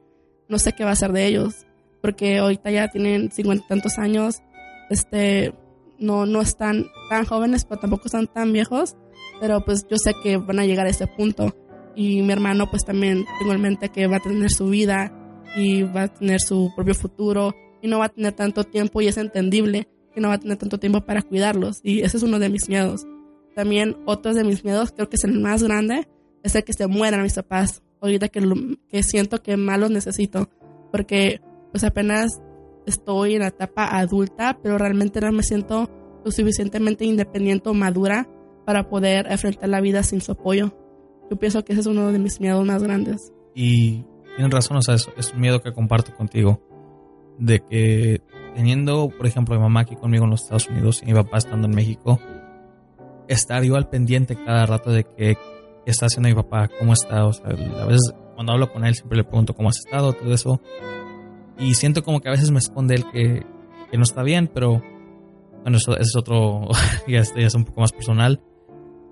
[0.49, 1.67] no sé qué va a ser de ellos,
[2.03, 4.43] porque ahorita ya tienen cincuenta y tantos años,
[4.91, 5.55] este,
[5.99, 8.97] no, no están tan jóvenes, pero tampoco están tan viejos,
[9.41, 11.57] pero pues yo sé que van a llegar a ese punto
[11.95, 15.13] y mi hermano pues también tengo en mente que va a tener su vida
[15.57, 19.09] y va a tener su propio futuro y no va a tener tanto tiempo y
[19.09, 22.39] es entendible que no va a tener tanto tiempo para cuidarlos y ese es uno
[22.39, 23.05] de mis miedos.
[23.55, 26.09] También otro de mis miedos, creo que es el más grande,
[26.43, 27.83] es el que se mueran mis papás.
[28.01, 28.57] Ahorita que, lo-
[28.89, 30.49] que siento que más los necesito
[30.91, 32.31] porque pues apenas
[32.87, 35.89] estoy en la etapa adulta, pero realmente no me siento
[36.25, 38.29] lo suficientemente independiente o madura
[38.67, 40.73] para poder enfrentar la vida sin su apoyo.
[41.33, 43.33] Yo pienso que ese es uno de mis miedos más grandes.
[43.55, 44.05] Y
[44.37, 46.61] tienes razón, o sea, es, es un miedo que comparto contigo.
[47.39, 48.21] De que
[48.55, 51.67] teniendo, por ejemplo, mi mamá aquí conmigo en los Estados Unidos y mi papá estando
[51.69, 52.21] en México,
[53.29, 55.37] estar yo al pendiente cada rato de que
[55.87, 57.25] qué está haciendo mi papá, cómo está.
[57.25, 60.35] O sea, a veces cuando hablo con él siempre le pregunto cómo has estado, todo
[60.35, 60.61] eso.
[61.59, 63.47] Y siento como que a veces me esconde él que,
[63.91, 64.83] que no está bien, pero
[65.63, 66.69] bueno, eso, eso es otro,
[67.09, 68.43] ya, es, ya es un poco más personal.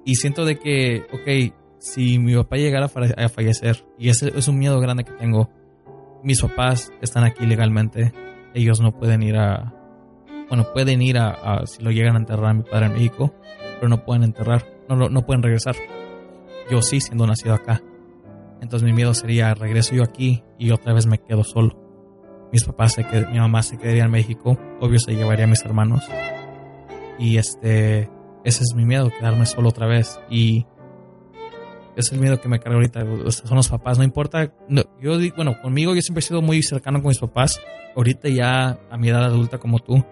[0.05, 4.29] Y siento de que, ok, si mi papá llegara a fa- a fallecer, y ese
[4.37, 5.51] es un miedo grande que tengo,
[6.23, 8.13] mis papás están aquí legalmente,
[8.55, 9.75] ellos no pueden ir a,
[10.49, 13.35] bueno, pueden ir a, si lo llegan a enterrar a mi padre en México,
[13.79, 15.75] pero no pueden enterrar, no, no pueden regresar.
[16.71, 17.81] Yo sí, siendo nacido acá.
[18.61, 21.79] Entonces mi miedo sería, regreso yo aquí y otra vez me quedo solo.
[22.53, 25.65] Mis papás se qued- mi mamá se quedaría en México, obvio se llevaría a mis
[25.65, 26.05] hermanos.
[27.19, 28.11] Y este,
[28.45, 30.21] ese es mi miedo, quedarme solo otra vez.
[30.31, 30.67] Y
[32.01, 33.05] es el miedo que me carga ahorita.
[33.05, 34.53] o son los papás, no importa.
[35.01, 37.61] yo digo, bueno, conmigo yo siempre he sido muy cercano con mis papás.
[37.97, 40.05] Ahorita ya a mi edad adulta como tú,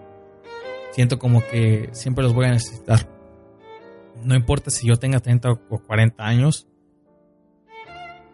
[0.92, 3.08] siento como que siempre los voy a necesitar.
[4.24, 6.66] No importa si yo tenga 30 o 40 años.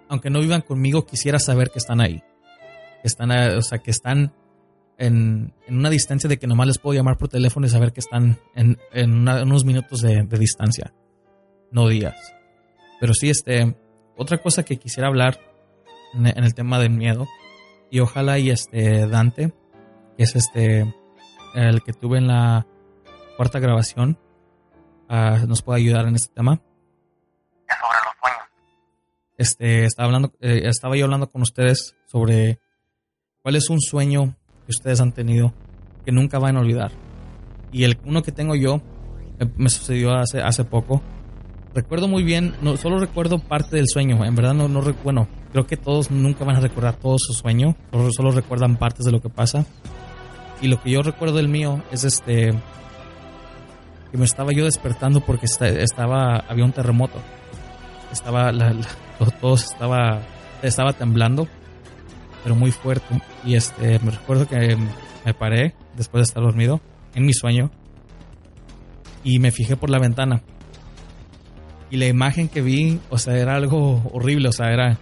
[0.08, 2.22] Aunque no vivan conmigo, quisiera saber que están ahí.
[3.02, 4.32] Que están, o sea, que están
[4.96, 8.00] en, en una distancia de que nomás les puedo llamar por teléfono y saber que
[8.00, 10.94] están en, en unos minutos de distancia,
[11.70, 12.34] no días.
[13.04, 13.76] Pero sí, este,
[14.16, 15.38] otra cosa que quisiera hablar
[16.14, 17.28] en, en el tema del miedo,
[17.90, 19.52] y ojalá y este Dante,
[20.16, 20.90] que es este,
[21.54, 22.66] el que tuve en la
[23.36, 24.18] cuarta grabación,
[25.10, 26.62] ah, nos pueda ayudar en este tema.
[29.36, 32.58] Este, estaba hablando, eh, estaba yo hablando con ustedes sobre
[33.42, 35.52] cuál es un sueño que ustedes han tenido
[36.06, 36.92] que nunca van a olvidar.
[37.70, 38.80] Y el uno que tengo yo
[39.40, 41.02] eh, me sucedió hace, hace poco.
[41.74, 44.24] Recuerdo muy bien, no, solo recuerdo parte del sueño.
[44.24, 47.74] En verdad no, no bueno, creo que todos nunca van a recordar todo su sueño.
[47.90, 49.66] Solo, solo recuerdan partes de lo que pasa.
[50.62, 52.52] Y lo que yo recuerdo del mío es este
[54.12, 57.18] que me estaba yo despertando porque esta- estaba había un terremoto.
[58.12, 58.86] Estaba la, la-
[59.40, 60.20] todo estaba
[60.62, 61.48] estaba temblando
[62.44, 63.20] pero muy fuerte.
[63.44, 64.76] Y este, me recuerdo que
[65.24, 66.80] me paré después de estar dormido
[67.14, 67.70] en mi sueño
[69.24, 70.42] y me fijé por la ventana.
[71.90, 74.98] Y la imagen que vi, o sea, era algo horrible, o sea, era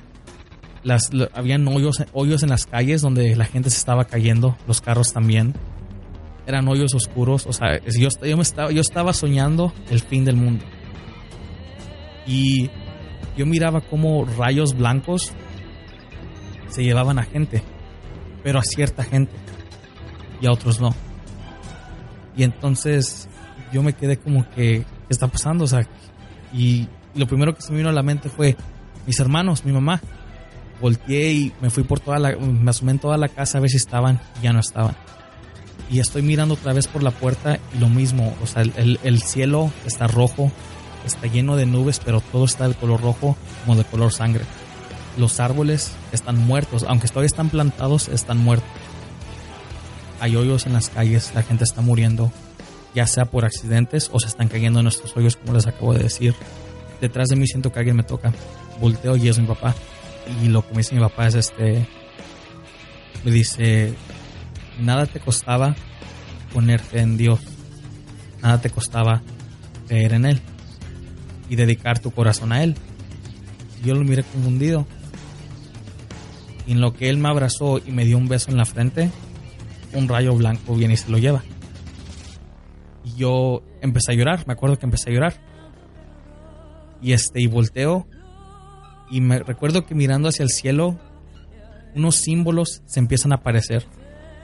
[0.83, 1.29] las lo-
[1.71, 5.55] hoyos hoyos en las calles donde la gente se estaba cayendo, los carros también.
[6.47, 10.37] Eran hoyos oscuros, o sea, yo, yo me estaba yo estaba soñando el fin del
[10.37, 10.65] mundo.
[12.27, 12.69] Y
[13.37, 15.33] yo miraba como rayos blancos
[16.69, 17.63] se llevaban a gente,
[18.43, 19.33] pero a cierta gente
[20.41, 20.95] y a otros no.
[22.37, 23.29] Y entonces
[23.73, 25.65] yo me quedé como que, ¿qué está pasando?
[25.65, 25.87] O sea,
[26.53, 28.57] y lo primero que se me vino a la mente fue
[29.07, 30.01] mis hermanos, mi mamá.
[30.81, 33.71] Volteé y me fui por toda la, me asomé en toda la casa a ver
[33.71, 34.97] si estaban, y ya no estaban.
[35.91, 39.01] Y estoy mirando otra vez por la puerta y lo mismo, o sea, el, el-
[39.05, 40.51] el cielo está rojo,
[41.07, 44.45] está lleno de nubes, pero todo está de color rojo, como de color sangre
[45.19, 48.67] los árboles están muertos, aunque todavía están plantados, están muertos.
[50.21, 52.33] Hay hoyos en las calles, la gente está muriendo.
[52.95, 56.03] Ya sea por accidentes o se están cayendo en nuestros hoyos, como les acabo de
[56.03, 56.35] decir.
[57.01, 58.33] Detrás de mí siento que alguien me toca.
[58.81, 59.75] Volteo y es mi papá.
[60.43, 61.87] Y lo que me dice mi papá es este.
[63.25, 63.95] Me dice:
[64.81, 65.75] Nada te costaba
[66.53, 67.41] ponerte en Dios.
[68.43, 69.23] Nada te costaba
[69.89, 70.41] creer en Él
[71.49, 72.77] y dedicar tu corazón a Él.
[73.85, 74.87] Yo lo miré confundido.
[76.67, 79.11] Y en lo que Él me abrazó y me dio un beso en la frente,
[79.93, 81.43] un rayo blanco viene y se lo lleva.
[83.23, 85.35] Yo empecé a llorar, me acuerdo que empecé a llorar.
[87.01, 88.09] Y este, y volteo.
[89.13, 90.99] Y me recuerdo que mirando hacia el cielo,
[91.95, 93.87] unos símbolos se empiezan a aparecer.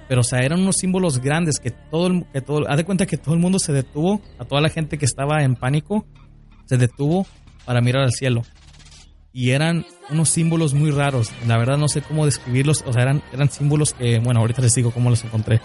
[0.09, 3.05] Pero, o sea, eran unos símbolos grandes que todo, el- que todo, haz de cuenta
[3.07, 6.07] que todo el mundo se detuvo, a toda la gente que estaba en pánico,
[6.67, 7.27] se detuvo
[7.65, 8.43] para mirar al cielo.
[9.33, 11.33] Y eran unos símbolos muy raros.
[11.49, 12.85] La verdad no sé cómo describirlos.
[12.87, 15.61] O sea, eran, eran símbolos que, bueno, ahorita les digo cómo los encontré.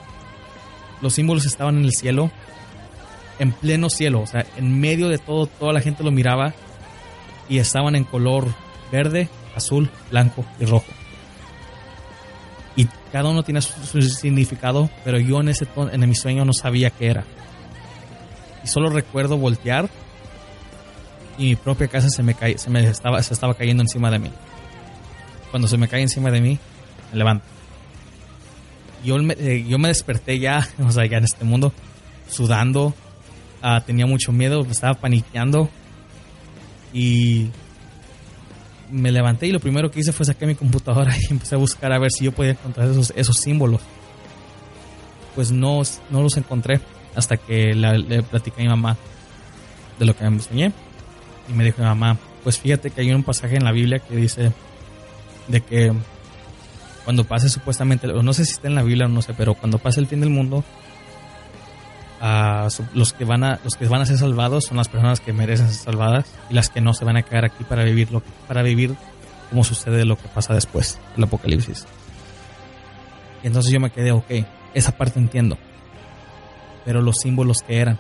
[1.02, 2.32] Los símbolos estaban en el cielo,
[3.43, 4.21] en pleno cielo.
[4.21, 6.53] O sea, en medio de todo, toda la gente lo miraba.
[7.49, 8.47] Y estaban en color
[8.91, 10.91] verde, azul, blanco y rojo.
[12.75, 16.53] Y cada uno tiene su, su significado, pero yo en ese en mi sueño no
[16.53, 17.25] sabía qué era.
[18.63, 19.89] Y solo recuerdo voltear
[21.38, 24.32] y mi propia casa se me se me estaba, se estaba cayendo encima de mí.
[25.51, 26.60] Cuando se me cae encima de mí,
[27.12, 27.45] me levanto.
[29.03, 31.73] Yo me, eh, yo me desperté ya, o sea, ya en este mundo,
[32.29, 32.93] sudando,
[33.63, 35.69] ah, tenía mucho miedo, estaba paniqueando
[36.93, 37.47] y
[38.91, 41.91] me levanté y lo primero que hice fue sacar mi computadora y empecé a buscar
[41.91, 43.82] a ver si yo podía encontrar esos, esos símbolos.
[45.34, 46.80] Pues no, no los encontré
[47.15, 48.97] hasta que la- le platicé a mi mamá
[49.97, 50.71] de lo que me soñé.
[51.49, 54.15] Y me dijo mi mamá, pues fíjate que hay un pasaje en la Biblia que
[54.15, 54.52] dice
[55.47, 55.91] de que
[57.04, 59.78] cuando pase supuestamente, no sé si está en la Biblia o no sé, pero cuando
[59.80, 60.63] pase el fin del mundo,
[62.93, 65.67] los que van a los que van a ser salvados son las personas que merecen
[65.67, 68.29] ser salvadas y las que no se van a quedar aquí para vivir lo que-
[68.47, 68.95] para vivir
[69.49, 71.86] como sucede lo que pasa después del apocalipsis.
[73.43, 74.31] Y entonces yo me quedé, ok,
[74.73, 75.57] esa parte entiendo.
[76.86, 77.99] Pero los símbolos que eran,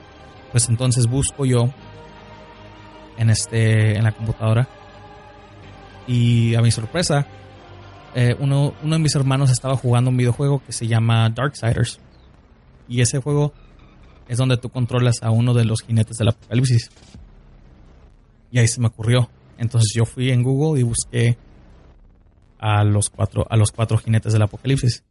[0.51, 1.69] pues entonces busco yo
[3.17, 4.67] en este en la computadora
[6.07, 7.25] y a mi sorpresa
[8.15, 11.99] eh, uno, uno de mis hermanos estaba jugando un videojuego que se llama Darksiders
[12.87, 13.53] y ese juego
[14.33, 16.89] es donde tú controlas a uno de los jinetes del apocalipsis
[18.51, 21.37] y ahí se me ocurrió entonces yo fui en Google y busqué
[22.59, 25.03] a los cuatro a los cuatro jinetes del apocalipsis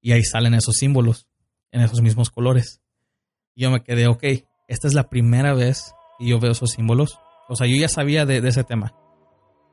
[0.00, 1.26] y ahí salen esos símbolos
[1.72, 2.80] en esos mismos colores
[3.54, 4.24] y yo me quedé ok
[4.68, 7.18] esta es la primera vez y yo veo esos símbolos.
[7.48, 8.92] O sea, yo ya sabía de, de ese tema,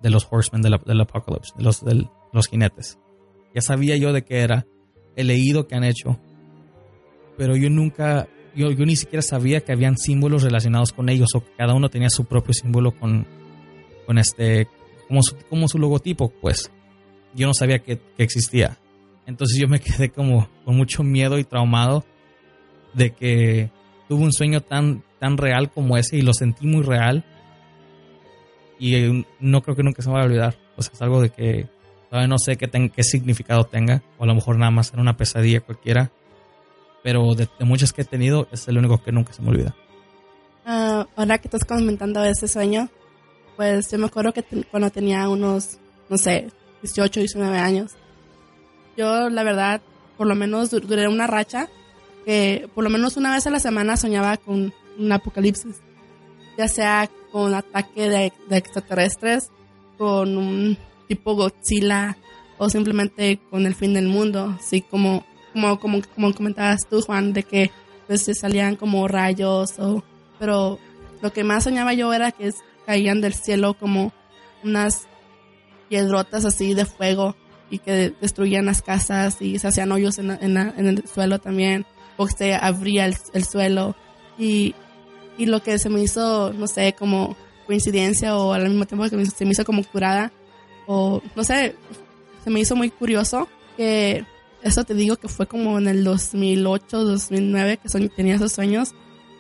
[0.02, 2.98] de los horsemen del, apocalypse, de los, del- los jinetes.
[3.54, 4.66] Ya sabía yo de qué era,
[5.18, 6.18] he leído que han hecho,
[7.38, 11.42] pero yo nunca, yo, yo ni siquiera sabía que habían símbolos relacionados con ellos o
[11.44, 13.26] que cada uno tenía su propio símbolo con,
[14.06, 14.68] con este,
[15.08, 16.72] como su, como su logotipo, pues.
[17.34, 18.78] Yo no sabía que, que existía.
[19.26, 22.06] Entonces yo me quedé como con mucho miedo y traumado
[22.94, 23.70] de que
[24.08, 27.26] tuve un sueño tan, tan real como ese y lo sentí muy real.
[28.80, 30.56] Y no creo que nunca se me va a olvidar.
[30.78, 31.68] O sea, es algo de que
[32.10, 34.04] todavía no sé qué, ten- qué significado tenga.
[34.18, 36.12] O a lo mejor nada más era una pesadilla cualquiera.
[37.06, 39.76] Pero de, de muchas que he tenido, es el único que nunca se me olvida.
[40.66, 42.90] Ah, ahora que estás comentando ese sueño,
[43.56, 45.78] pues yo me acuerdo que ten- cuando tenía unos,
[46.10, 46.50] no sé,
[46.82, 47.92] 18, 19 años,
[48.98, 49.82] yo la verdad,
[50.18, 51.70] por lo menos dur- duré una racha
[52.26, 55.76] que por lo menos una vez a la semana soñaba con un apocalipsis,
[56.58, 59.52] ya sea con ataque de, de extraterrestres,
[60.00, 60.76] con un
[61.08, 62.18] tipo Godzilla
[62.58, 65.24] o simplemente con el fin del mundo, así como,
[65.56, 67.72] como, como, como comentabas tú, Juan, de que
[68.08, 70.04] pues se salían como rayos o
[70.38, 70.80] pero
[71.22, 72.54] lo que más soñaba yo era que
[72.86, 74.12] caían del cielo como
[74.66, 75.08] unas
[75.88, 77.38] piedrotas así de fuego
[77.70, 81.86] y que destruían las casas y se hacían hoyos en, en, en el suelo también
[82.18, 83.96] o se abría el, el suelo.
[84.38, 84.76] Y,
[85.38, 89.26] y lo que se me hizo no sé como coincidencia o al mismo tiempo que
[89.26, 90.34] se me hizo como curada
[90.86, 91.76] o no sé
[92.44, 94.26] se me hizo muy curioso que
[94.66, 98.94] eso te digo que fue como en el 2008 2009 que son- tenía esos sueños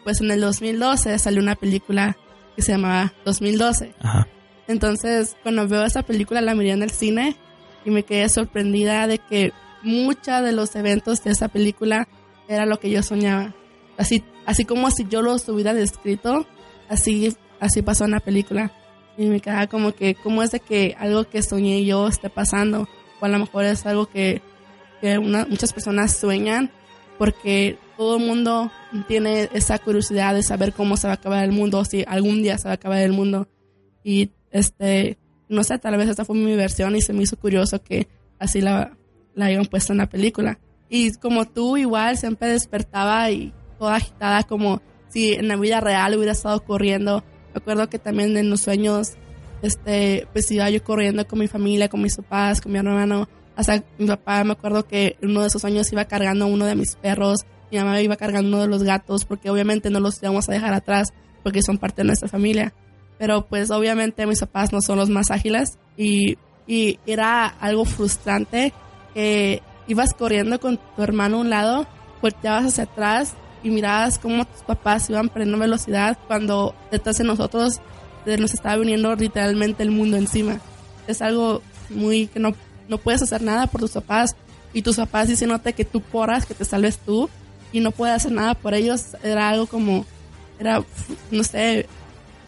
[0.03, 2.15] pues en el 2012 salió una película
[2.55, 3.93] que se llamaba 2012.
[3.99, 4.27] Ajá.
[4.67, 7.35] Entonces, cuando veo esa película, la miré en el cine
[7.85, 9.51] y me quedé sorprendida de que
[9.83, 12.07] muchos de los eventos de esa película
[12.47, 13.53] era lo que yo soñaba.
[13.97, 16.45] Así, así como si yo los hubiera descrito,
[16.89, 18.71] así, así pasó en la película.
[19.17, 22.87] Y me quedaba como que, ¿cómo es de que algo que soñé yo esté pasando?
[23.21, 24.41] O a lo mejor es algo que,
[25.01, 26.71] que una- muchas personas sueñan
[27.17, 28.71] porque todo el mundo
[29.07, 32.57] tiene esa curiosidad de saber cómo se va a acabar el mundo, si algún día
[32.57, 33.47] se va a acabar el mundo.
[34.03, 37.81] Y este, no sé, tal vez esta fue mi versión y se me hizo curioso
[37.81, 38.07] que
[38.39, 38.97] así la,
[39.33, 40.59] la hayan puesto en la película.
[40.89, 46.15] Y como tú, igual siempre despertaba y toda agitada, como si en la vida real
[46.15, 47.23] hubiera estado corriendo.
[47.53, 49.13] Me acuerdo que también en los sueños,
[49.61, 53.27] este, pues iba yo corriendo con mi familia, con mis papás, con mi hermano.
[53.55, 56.95] Hasta mi papá, me acuerdo que uno de esos años iba cargando uno de mis
[56.95, 57.45] perros.
[57.71, 60.73] Mi mamá iba cargando uno de los gatos, porque obviamente no los íbamos a dejar
[60.73, 61.13] atrás,
[61.43, 62.73] porque son parte de nuestra familia.
[63.17, 66.37] Pero pues obviamente mis papás no son los más ágiles y,
[66.67, 68.73] y era algo frustrante
[69.13, 71.87] que ibas corriendo con tu hermano a un lado,
[72.21, 77.79] volteabas hacia atrás y mirabas cómo tus papás iban perdiendo velocidad cuando detrás de nosotros
[78.25, 80.59] nos estaba viniendo literalmente el mundo encima.
[81.07, 82.55] Es algo muy que no,
[82.87, 84.35] no puedes hacer nada por tus papás
[84.73, 87.29] y tus papás diciéndote que tú corras, que te salves tú
[87.71, 89.15] y no puedes hacer nada por ellos.
[89.23, 90.05] Era algo como,
[90.59, 90.83] era,
[91.31, 91.87] no sé,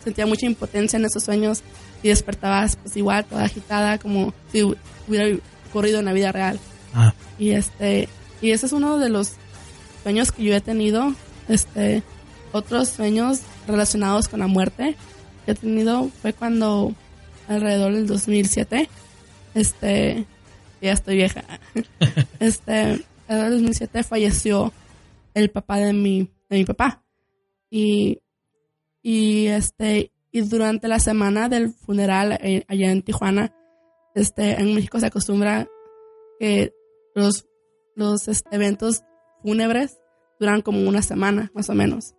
[0.04, 1.64] sentía mucha impotencia en esos sueños
[2.04, 4.64] y despertabas pues igual toda agitada como si
[5.08, 5.38] hubiera
[5.74, 6.60] corrido en la vida real.
[6.94, 7.14] Ah.
[7.38, 8.10] Y este,
[8.42, 9.34] y ese es uno de los
[10.04, 11.14] sueños que yo he tenido.
[11.48, 12.04] Este,
[12.52, 14.96] otros sueños relacionados con la muerte
[15.46, 16.94] que he tenido fue cuando
[17.48, 18.90] alrededor del 2007,
[19.58, 20.26] este,
[20.82, 21.44] ya estoy vieja,
[22.40, 24.72] este, alrededor del 2007 falleció
[25.34, 27.04] el papá de mi, de mi papá.
[27.70, 28.22] Y,
[29.02, 33.54] y este, y durante la semana del funeral eh, allá en Tijuana,
[34.14, 35.68] este, en México se acostumbra
[36.40, 36.74] que
[37.16, 37.48] los,
[37.96, 39.04] los este, eventos
[39.42, 40.00] fúnebres
[40.40, 42.16] duran como una semana, más o menos.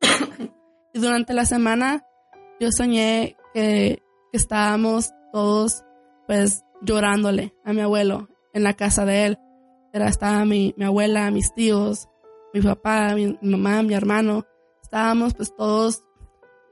[0.94, 2.06] y durante la semana
[2.58, 5.84] yo soñé que, que, estábamos todos
[6.30, 9.38] pues llorándole a mi abuelo en la casa de él.
[9.92, 12.08] Era, estaba mi, mi abuela, mis tíos,
[12.54, 14.46] mi papá, mi, mi mamá, mi hermano.
[14.80, 16.04] Estábamos pues todos,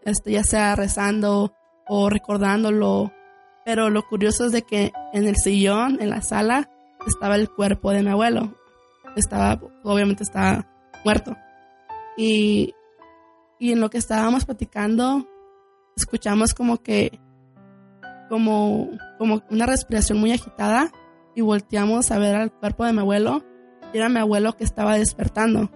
[0.05, 1.53] este, ya sea rezando
[1.88, 3.12] o recordándolo.
[3.64, 6.71] Pero lo curioso es de que en el sillón, en la sala,
[7.05, 8.55] estaba el cuerpo de mi abuelo.
[9.16, 10.68] Estaba, obviamente estaba
[11.05, 11.37] muerto.
[12.16, 12.77] Y,
[13.59, 15.27] y en lo que estábamos platicando,
[15.97, 17.18] escuchamos como que,
[18.29, 20.91] como, como una respiración muy agitada
[21.35, 23.43] y volteamos a ver al cuerpo de mi abuelo.
[23.93, 25.71] Y era mi abuelo que estaba despertando.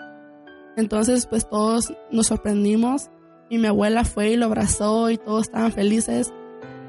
[0.77, 3.11] Entonces, pues todos nos sorprendimos
[3.49, 6.33] y mi abuela fue y lo abrazó y todos estaban felices.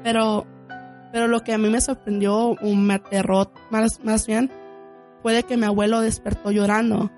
[0.02, 0.46] Pero
[1.14, 4.50] pero lo que a mí me sorprendió o me aterró más, más bien
[5.22, 7.08] fue que mi abuelo despertó llorando.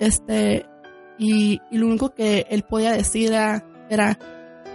[0.00, 0.66] Este,
[1.18, 4.18] y, y lo único que él podía decir era, era,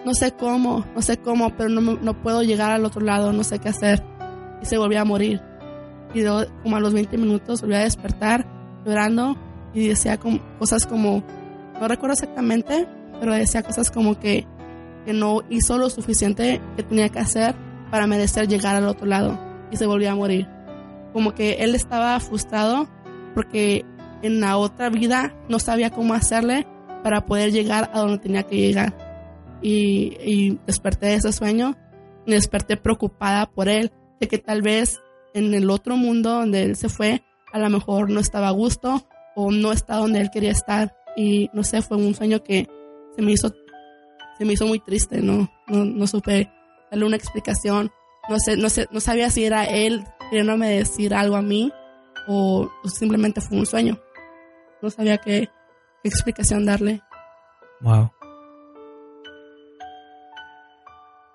[0.06, 3.44] no sé cómo, no sé cómo, pero no, no puedo llegar al otro lado, no
[3.44, 4.04] sé qué hacer.
[4.62, 5.42] Y se volvió a morir.
[6.14, 6.24] Y
[6.64, 8.46] como a los 20 minutos volvió a despertar
[8.86, 9.38] llorando
[9.74, 10.18] y decía
[10.60, 11.24] cosas como,
[11.80, 12.88] no recuerdo exactamente,
[13.20, 14.46] pero decía cosas como que,
[15.06, 17.56] que no hizo lo suficiente que tenía que hacer
[17.92, 19.38] para merecer llegar al otro lado
[19.72, 20.48] y se volvió a morir.
[21.14, 22.88] Como que él estaba frustrado
[23.34, 23.86] porque
[24.22, 26.66] en la otra vida no sabía cómo hacerle
[27.04, 29.07] para poder llegar a donde tenía que llegar.
[29.62, 31.76] Y, y desperté de ese sueño,
[32.26, 35.00] me desperté preocupada por él, de que tal vez
[35.34, 39.08] en el otro mundo donde él se fue, a lo mejor no estaba a gusto
[39.36, 40.96] o no está donde él quería estar.
[41.16, 42.68] Y no sé, fue un sueño que
[43.16, 43.54] se me hizo,
[44.38, 46.52] se me hizo muy triste, no, no, no supe
[46.92, 47.92] darle una explicación.
[48.30, 51.72] No sé, no sé, no sabía si era él queriéndome decir algo a mí
[52.28, 53.98] o simplemente fue un sueño.
[54.82, 55.50] No sabía qué,
[56.04, 57.02] qué explicación darle.
[57.82, 58.12] Wow.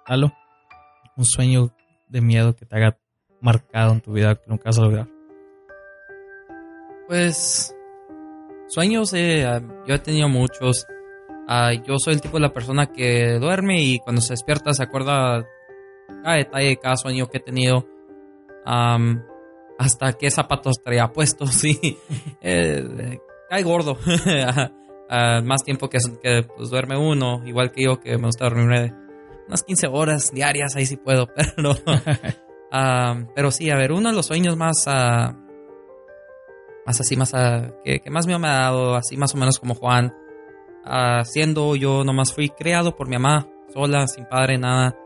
[0.09, 1.71] Un sueño
[2.09, 2.99] de miedo que te haga
[3.41, 5.09] marcado en tu vida que nunca vas a lograr.
[7.09, 7.75] Pues
[8.69, 9.47] sueños, eh,
[9.87, 10.87] yo he tenido muchos.
[11.49, 14.85] Uh, yo soy el tipo de la persona que duerme y cuando se despierta se
[14.85, 15.47] acuerda
[16.23, 17.87] cada detalle, cada sueño que he tenido.
[18.65, 21.99] Hasta qué zapatos traía puestos, sí.
[22.41, 23.19] eh,
[23.51, 23.93] cae gordo.
[23.93, 28.95] uh, más tiempo que, que pues, duerme uno, igual que yo, que me gusta dormir
[29.47, 31.73] unas 15 horas diarias, ahí sí puedo, pero...
[32.73, 34.87] um, pero sí, a ver, uno de los sueños más...
[34.87, 35.35] Uh,
[36.87, 37.33] más así, más...
[37.85, 40.13] que, que más me ha dado, así más o menos como Juan
[40.85, 44.97] uh, siendo yo nomás fui creado por mi mamá, sola, sin padre, nada.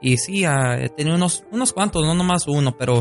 [0.00, 2.98] Y sí, uh, he tenido unos, unos cuantos, no nomás uno, pero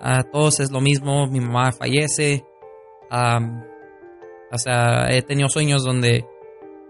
[0.00, 1.26] uh, todos es lo mismo.
[1.26, 2.44] Mi mamá fallece.
[3.10, 6.26] o sea, he tenido sueños donde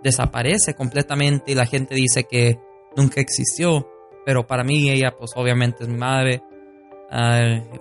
[0.03, 2.61] desaparece completamente y la gente dice que
[2.97, 3.89] nunca existió.
[4.25, 6.43] Pero para mí ella, pues obviamente es mi madre.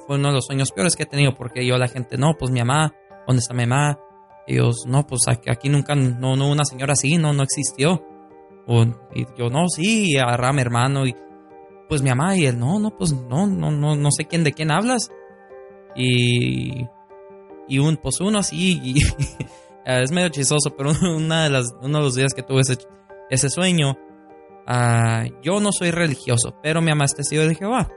[0.06, 2.52] fue uno de los sueños peores que he tenido porque yo la gente, no, pues
[2.52, 2.94] mi mamá,
[3.26, 4.00] ¿dónde está mi mamá?
[4.48, 8.04] Ellos, no, pues aquí, aquí nunca, no, no, una señora así, no, no existió.
[8.68, 11.16] O, y yo, no, sí, y agarraba a mi hermano y
[11.88, 14.54] pues mi mamá y él, no, no, pues no, no, no, no sé quién de
[14.54, 15.12] quién hablas.
[15.96, 16.86] Y,
[17.68, 18.96] y un, pues uno así, y,
[19.86, 22.78] es medio chistoso, pero una de las, uno de los días que tuve ese,
[23.30, 23.98] ese sueño,
[24.68, 27.90] ah, yo no soy religioso, pero mi mamá es testigo de Jehová.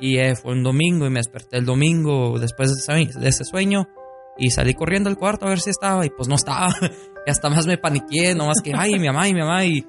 [0.00, 3.88] Y eh, fue un domingo y me desperté el domingo después de ese sueño
[4.36, 6.74] y salí corriendo al cuarto a ver si estaba y pues no estaba.
[7.26, 9.64] y hasta más me paniqué, nomás que, ay, mi mamá y mi mamá.
[9.64, 9.86] Y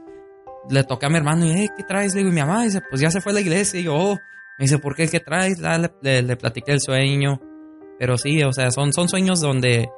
[0.70, 2.14] le toqué a mi hermano y, hey, ¿qué traes?
[2.14, 3.80] Le digo, y mi mamá dice, pues ya se fue a la iglesia.
[3.80, 4.16] Y yo, oh.
[4.58, 5.08] me dice, ¿por qué?
[5.08, 5.60] ¿Qué traes?
[5.60, 7.40] le, le, platiqué el sueño.
[8.00, 9.90] Pero sí, o sea, son, son sueños donde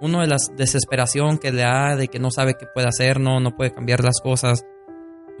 [0.00, 3.40] uno de la desesperación que le da, de que no sabe qué puede hacer, no,
[3.40, 4.64] no puede cambiar las cosas.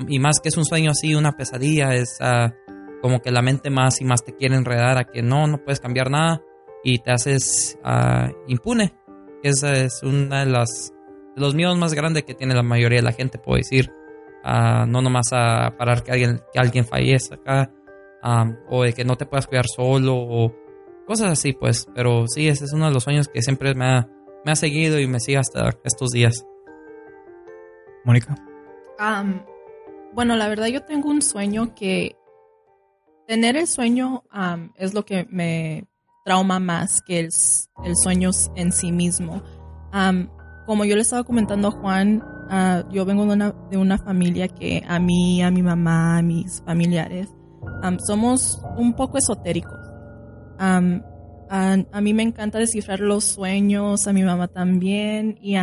[0.08, 2.18] Y más que es un sueño así, una pesadilla, es...
[2.20, 2.50] Uh,
[3.00, 5.80] como que la mente más y más te quiere enredar a que no, no puedes
[5.80, 6.42] cambiar nada
[6.84, 8.94] y te haces uh, impune.
[9.42, 10.92] Esa es una de las
[11.34, 13.90] de los miedos más grandes que tiene la mayoría de la gente, puedo decir.
[14.44, 17.72] Uh, no nomás a parar que alguien, que alguien fallezca acá,
[18.22, 20.54] um, o de que no te puedas cuidar solo, o
[21.06, 21.86] cosas así, pues.
[21.94, 24.08] Pero sí, ese es uno de los sueños que siempre me ha,
[24.44, 26.44] me ha seguido y me sigue hasta estos días.
[28.04, 28.34] Mónica.
[28.98, 29.40] Um,
[30.14, 32.16] bueno, la verdad yo tengo un sueño que
[33.26, 34.24] tener el sueño
[34.76, 35.86] es lo que me
[36.24, 39.42] trauma más que el, sueño en sí mismo.
[40.66, 44.48] como yo le estaba comentando a Juan, ah, yo vengo de una, de una, familia
[44.48, 47.28] que a mí, a mi mamá, a mis familiares,
[48.06, 49.78] somos un poco esotéricos.
[50.58, 50.80] a,
[52.00, 55.54] mí me encanta descifrar los sueños, a mi mamá también, y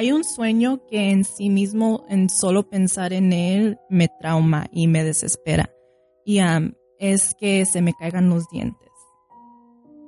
[0.00, 4.86] hay un sueño que en sí mismo, en solo pensar en él, me trauma y
[4.86, 5.70] me desespera
[6.24, 6.40] y
[6.98, 8.88] es que se me caigan los dientes.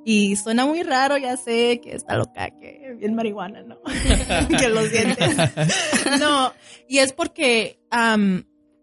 [0.03, 3.77] Y suena muy raro, ya sé que está loca, que bien marihuana, ¿no?
[4.57, 5.37] que los dientes.
[6.19, 6.51] no,
[6.87, 7.79] y es porque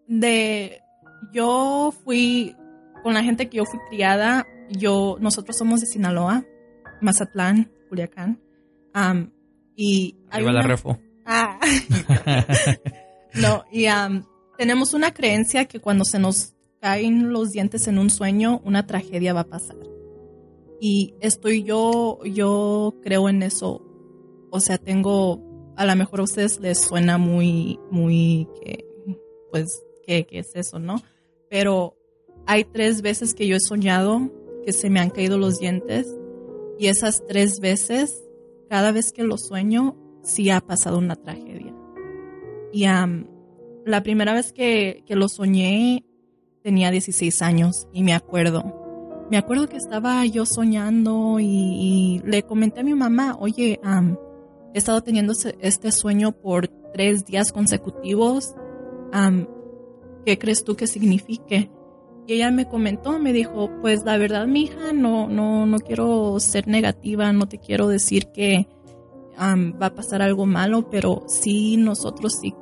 [0.07, 0.79] de
[1.33, 2.55] yo fui
[3.03, 6.45] con la gente que yo fui criada, yo nosotros somos de Sinaloa,
[7.01, 8.41] Mazatlán, Culiacán.
[9.75, 10.97] y hay la refo.
[11.25, 11.59] Ah.
[13.35, 13.85] no, y
[14.57, 19.33] tenemos una creencia que cuando se nos caen los dientes en un sueño, una tragedia
[19.33, 19.77] va a pasar.
[20.79, 23.85] Y estoy yo, yo creo en eso.
[24.49, 28.85] O sea, tengo, a lo mejor a ustedes les suena muy, muy, que,
[29.51, 31.01] pues, ¿qué, ¿qué es eso, no?
[31.49, 31.95] Pero
[32.47, 34.31] hay tres veces que yo he soñado
[34.65, 36.07] que se me han caído los dientes
[36.79, 38.11] y esas tres veces,
[38.67, 41.73] cada vez que lo sueño, sí ha pasado una tragedia.
[42.73, 42.85] Y
[43.85, 46.05] la primera vez que, que, lo soñé,
[46.63, 48.81] tenía 16 años y me acuerdo.
[49.29, 53.79] Me acuerdo que estaba yo soñando y, le comenté a mi mamá, oye,
[54.73, 58.53] he estado teniendo este sueño por tres días consecutivos.
[60.25, 61.71] ¿Qué crees tú que signifique?
[62.27, 66.39] Y ella me comentó, me dijo, pues la verdad, mi hija, no, no, no quiero
[66.39, 68.67] ser negativa, no te quiero decir que
[69.39, 72.53] va a pasar algo malo, pero sí, nosotros sí,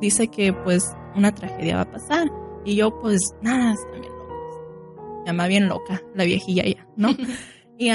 [0.00, 2.30] dice que pues una tragedia va a pasar.
[2.64, 5.24] Y yo, pues, nada, está bien loca.
[5.26, 7.08] llama bien loca, la viejilla ya, ¿no?
[7.78, 7.90] y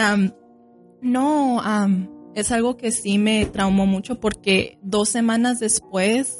[1.01, 1.61] no,
[2.35, 6.37] es algo que sí me traumó mucho porque dos semanas después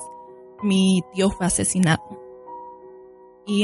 [0.62, 2.02] mi tío fue asesinado.
[3.46, 3.64] Y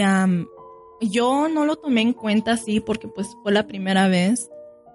[1.01, 4.49] yo no lo tomé en cuenta así porque pues fue la primera vez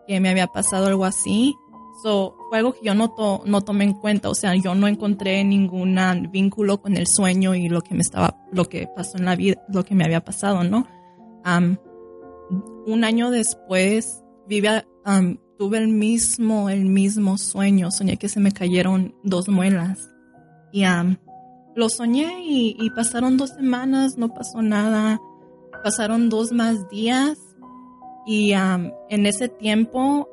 [0.07, 1.55] que me había pasado algo así.
[2.03, 3.13] So, fue algo que yo no,
[3.45, 5.99] no tomé en cuenta, o sea, yo no encontré ningún
[6.31, 9.61] vínculo con el sueño y lo que me estaba, lo que pasó en la vida,
[9.69, 10.87] lo que me había pasado, ¿no?
[12.87, 14.87] un año después, vive,
[15.59, 20.11] tuve el mismo, el mismo sueño, soñé que se me cayeron dos muelas.
[20.73, 20.85] Y
[21.75, 25.19] lo soñé y, y, pasaron dos semanas, no pasó nada,
[25.83, 27.39] pasaron dos más días.
[28.27, 30.29] Y en ese tiempo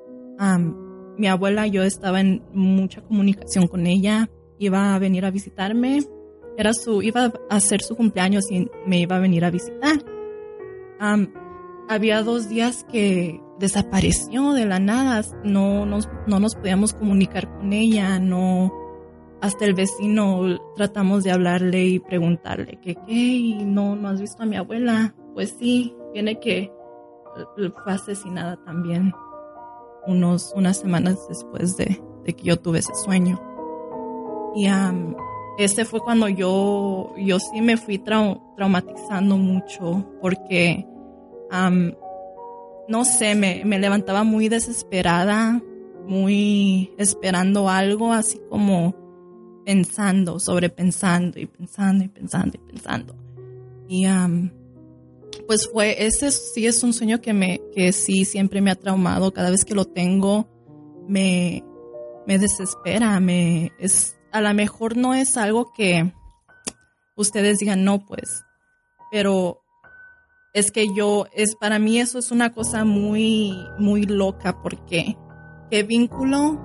[1.17, 5.99] mi abuela, yo estaba en mucha comunicación con ella, iba a venir a visitarme,
[6.57, 10.03] era su, iba a hacer su cumpleaños y me iba a venir a visitar.
[11.87, 17.73] había dos días que desapareció de la nada, no nos, no nos podíamos comunicar con
[17.73, 18.73] ella, no,
[19.41, 24.45] hasta el vecino tratamos de hablarle y preguntarle que qué, no, no has visto a
[24.45, 25.13] mi abuela.
[25.33, 26.71] Pues sí, tiene que
[27.83, 29.13] fue asesinada también
[30.07, 33.41] unos, unas semanas después de, que yo tuve ese sueño.
[34.55, 34.67] Y
[35.57, 40.87] ese fue cuando yo, yo sí me fui traumatizando mucho porque,
[42.87, 45.61] no sé, me, me, levantaba muy desesperada
[46.07, 48.95] muy esperando algo, así como
[49.65, 53.15] pensando, sobrepensando y pensando y pensando y pensando.
[53.87, 54.05] Y
[55.47, 59.31] pues fue, ese sí es un sueño que me, que sí siempre me ha traumado.
[59.31, 60.47] Cada vez que lo tengo,
[61.07, 61.63] me,
[62.25, 66.13] me desespera, me, es, a lo mejor no es algo que
[67.15, 68.43] ustedes digan, no, pues,
[69.11, 69.61] pero
[70.53, 75.17] es que yo, es, para mí eso es una cosa muy, muy loca porque
[75.69, 76.59] qué vínculo,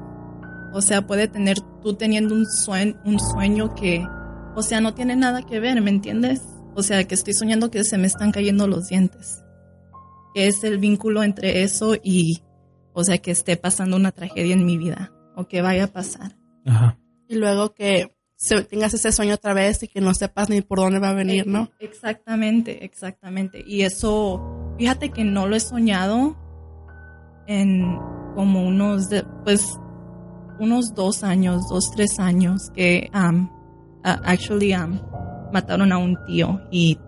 [0.73, 4.07] o sea, puede tener tú teniendo un sueño, un sueño que,
[4.55, 6.41] o sea, no tiene nada que ver, ¿me entiendes?
[6.75, 9.43] O sea, que estoy soñando que se me están cayendo los dientes.
[10.35, 12.43] ¿Qué es el vínculo entre eso y,
[12.93, 16.37] o sea, que esté pasando una tragedia en mi vida o que vaya a pasar?
[16.67, 16.99] Ajá.
[17.29, 18.15] Y luego que
[18.69, 21.47] tengas ese sueño otra vez y que no sepas ni por dónde va a venir,
[21.47, 21.71] ¿no?
[21.79, 23.63] Exactamente, exactamente.
[23.67, 26.37] Y eso, fíjate que no lo he soñado
[27.47, 27.99] en
[28.35, 29.09] como unos,
[29.45, 29.67] pues,
[30.59, 33.49] unos dos años, dos, tres años que, um,
[34.05, 34.99] actually, um,
[35.53, 36.99] mataron a un tío y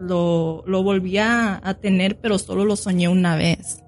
[0.00, 3.82] lo, lo volví a, tener, pero solo lo soñé una vez.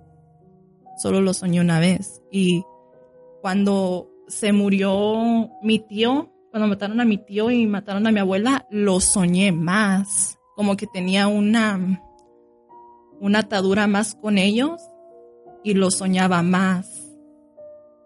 [0.99, 2.22] Solo lo soñé una vez.
[2.30, 2.64] Y
[3.43, 8.66] cuando se murió mi tío, cuando mataron a mi tío y mataron a mi abuela,
[8.70, 10.39] lo soñé más.
[10.55, 12.03] Como que tenía una,
[13.20, 14.80] una atadura más con ellos
[15.62, 17.07] y lo soñaba más.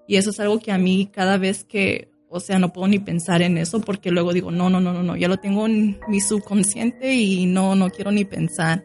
[0.09, 3.01] Y eso es algo que a mí cada vez que, o sea, no puedo ni
[3.01, 5.99] pensar en eso porque luego digo, no, no, no, no, no, ya lo tengo en
[6.09, 8.85] mi subconsciente y no, no quiero ni pensar.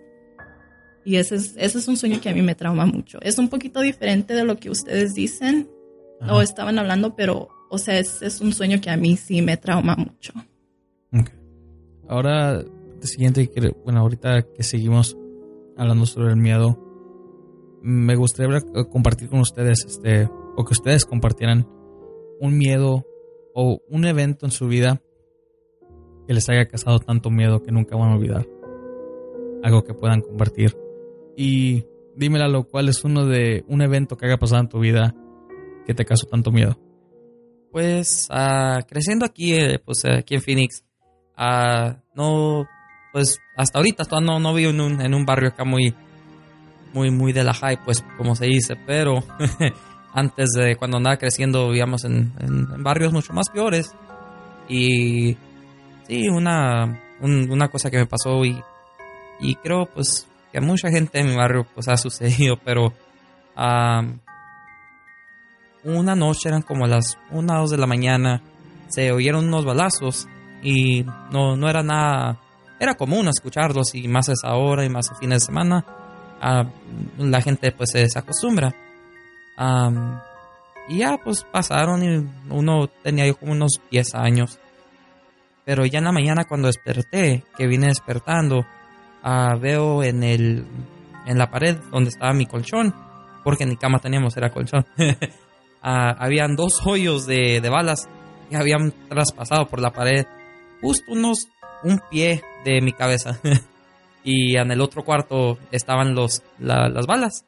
[1.06, 3.20] Y ese es, ese es un sueño que a mí me trauma mucho.
[3.22, 5.70] Es un poquito diferente de lo que ustedes dicen
[6.28, 9.96] o estaban hablando, pero o sea, es, un sueño que a mí sí me trauma
[9.96, 10.34] mucho.
[12.08, 13.50] Ahora, de siguiente,
[13.84, 15.18] bueno, ahorita que seguimos
[15.78, 16.80] hablando sobre el miedo,
[17.82, 21.68] me gustaría compartir con ustedes, este, o que ustedes compartieran
[22.40, 23.06] un miedo
[23.58, 25.02] o un evento en su vida
[26.28, 28.46] que les haya causado tanto miedo que nunca van a olvidar.
[29.64, 30.76] Algo que puedan compartir.
[31.38, 31.86] Y
[32.18, 35.16] dímela lo cual es uno de un evento que haya pasado en tu vida
[35.86, 36.78] que te causó tanto miedo.
[37.72, 40.84] Pues ah, creciendo aquí, eh, pues aquí en Phoenix,
[41.38, 42.66] ah, no,
[43.14, 45.94] pues hasta ahorita todavía no, no vivo en un, en un barrio acá muy,
[46.94, 49.24] muy, muy de la high, pues como se dice, pero
[50.16, 52.32] antes de cuando andaba creciendo vivíamos en,
[52.82, 53.94] barrios mucho más peores
[54.70, 55.38] y
[56.08, 58.58] sí, una, una cosa que me pasó y,
[59.42, 62.94] y creo pues que a mucha gente en mi barrio pues ha sucedido, pero
[63.58, 64.04] ah,
[65.84, 68.42] una noche, eran como las 1 o 2 de la mañana,
[68.88, 70.28] se oyeron unos balazos
[70.64, 72.40] y no, no era nada,
[72.80, 75.86] era común escucharlos y más a esa hora y más a fines de semana,
[77.18, 78.74] la gente pues se acostumbra.
[80.88, 84.60] Y ya pues pasaron y uno tenía yo como unos 10 años.
[85.66, 88.66] Pero ya en la mañana cuando desperté, que vine despertando,
[89.24, 90.66] ah, veo en el
[91.26, 92.94] en la pared donde estaba mi colchón,
[93.44, 94.86] porque ni cama teníamos, era colchón.
[95.82, 98.08] habían dos hoyos de, balas
[98.50, 100.26] que habían traspasado por la pared,
[100.82, 101.48] justo unos
[101.84, 103.40] un pie de mi cabeza.
[104.24, 107.46] y en el otro cuarto estaban los, las balas.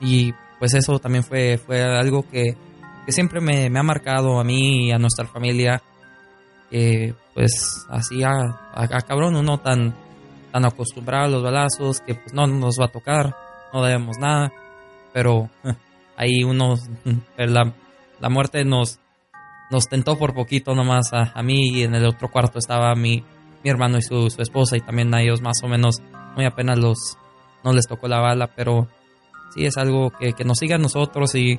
[0.00, 2.56] Y pues eso también fue, fue algo que,
[3.08, 5.82] siempre me, ha marcado a mí y a nuestra familia.
[7.34, 8.32] pues así a,
[8.74, 9.94] a, cabrón, uno tan,
[10.52, 13.36] tan acostumbrado a los balazos que pues no nos va a tocar,
[13.72, 14.52] no debemos nada.
[15.12, 15.48] Pero
[16.16, 16.74] ahí uno,
[17.38, 17.72] la,
[18.20, 18.98] la muerte nos,
[19.70, 23.22] nos tentó por poquito nomás a, a, mí y en el otro cuarto estaba mi,
[23.62, 26.02] mi hermano y su, su, esposa y también a ellos más o menos
[26.34, 26.98] muy apenas los,
[27.64, 28.88] no les tocó la bala, pero
[29.54, 31.58] sí es algo que, que nos sigue a nosotros y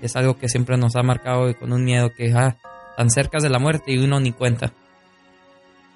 [0.00, 2.56] es algo que siempre nos ha marcado y con un miedo que ah,
[2.96, 4.72] tan cerca de la muerte y uno ni cuenta.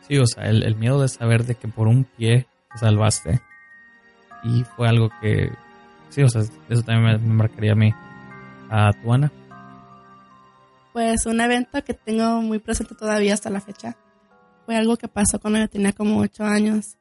[0.08, 3.40] Sí, o sea, el, el miedo de saber de que por un pie te salvaste
[4.42, 5.50] y fue algo que
[6.08, 7.92] sí, o sea, eso también me, marcaría a mí.
[8.70, 9.30] ¿A tu Ana?
[10.92, 13.96] Pues un evento que tengo muy presente todavía hasta la fecha.
[14.66, 16.96] Fue algo que pasó cuando yo tenía como ocho años.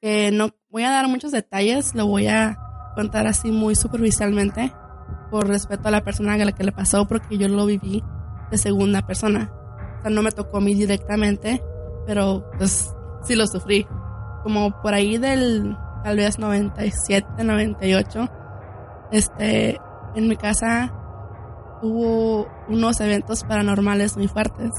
[0.00, 2.58] Que no voy a dar muchos detalles, lo voy a
[2.96, 4.72] contar así muy superficialmente
[5.30, 8.02] por respeto a la persona a la que le pasó porque yo lo viví
[8.50, 9.52] de segunda persona.
[9.98, 11.62] O sea, no me tocó a mí directamente,
[12.06, 12.92] pero pues
[13.22, 13.86] sí lo sufrí.
[14.42, 18.28] Como por ahí del tal vez 97, 98,
[19.12, 19.80] este,
[20.14, 20.92] en mi casa
[21.82, 24.70] hubo unos eventos paranormales muy fuertes.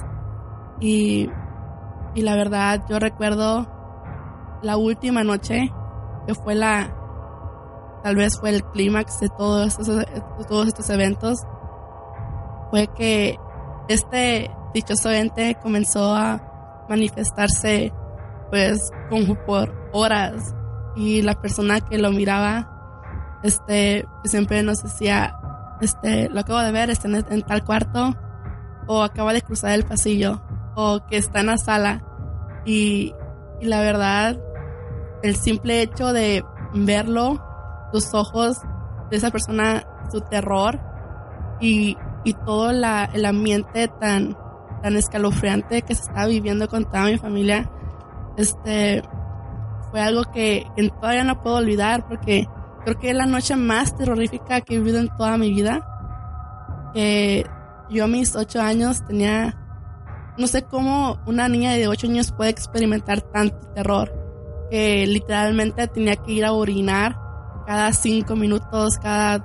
[0.79, 1.29] Y,
[2.15, 3.67] y la verdad, yo recuerdo
[4.63, 5.71] la última noche,
[6.25, 6.93] que fue la,
[8.03, 10.05] tal vez fue el clímax de todos estos,
[10.47, 11.39] todos estos eventos,
[12.69, 13.37] fue que
[13.87, 17.93] este dichoso ente comenzó a manifestarse
[18.49, 20.55] pues como por horas
[20.95, 25.35] y la persona que lo miraba este siempre nos decía
[25.81, 28.15] este lo acabo de ver está en, tal cuarto
[28.87, 30.41] o acaba de cruzar el pasillo
[30.75, 32.03] o que está en la sala
[32.65, 33.13] y,
[33.59, 34.37] y la verdad
[35.23, 36.43] el simple hecho de
[36.73, 37.43] verlo
[37.93, 38.59] los ojos
[39.09, 40.79] de esa persona su terror
[41.59, 44.37] y, y todo la, el ambiente tan
[44.81, 47.69] tan escalofriante que se estaba viviendo con toda mi familia
[48.37, 49.03] este
[49.89, 50.65] fue algo que,
[50.99, 52.47] todavía no puedo olvidar porque
[52.83, 56.91] creo que es la noche más terrorífica que he vivido en toda mi vida.
[56.93, 57.45] Que
[57.89, 59.57] yo a mis ocho años tenía,
[60.37, 64.13] no sé cómo una niña de ocho años puede experimentar tanto terror.
[64.69, 67.17] Que literalmente tenía que ir a orinar
[67.67, 69.39] cada cinco minutos, cada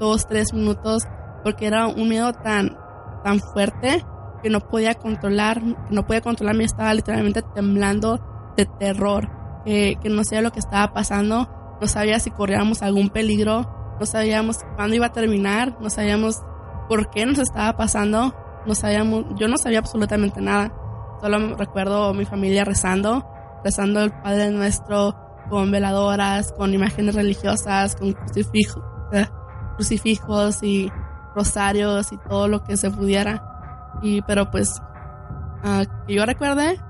[0.00, 1.06] dos, tres minutos,
[1.44, 2.76] porque era un miedo tan,
[3.22, 4.04] tan fuerte
[4.42, 8.18] que no podía controlar, no podía controlarme, estaba literalmente temblando
[8.56, 9.30] de terror
[9.64, 14.60] que no sabía lo que estaba pasando, no sabía si corríamos algún peligro, no sabíamos
[14.76, 16.40] cuándo iba a terminar, no sabíamos
[16.88, 20.72] por qué nos estaba pasando, no sabíamos, yo no sabía absolutamente nada.
[21.20, 23.26] Solo recuerdo mi familia rezando,
[23.64, 28.82] rezando el Padre Nuestro con veladoras, con imágenes religiosas, con crucifijos,
[29.12, 29.26] eh,
[29.76, 30.90] crucifijos y
[31.34, 33.42] rosarios y todo lo que se pudiera.
[34.02, 34.80] Y pero pues
[35.64, 36.80] uh, que yo recuerde,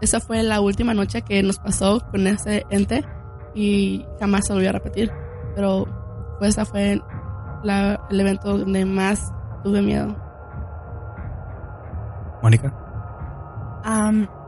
[0.00, 3.04] esa fue la última noche que nos pasó con ese ente
[3.54, 5.10] y jamás se volvió a repetir.
[5.54, 5.86] Pero
[6.38, 7.00] pues esa fue
[7.64, 9.32] el evento donde más
[9.64, 10.14] tuve miedo.
[12.42, 12.72] Mónica.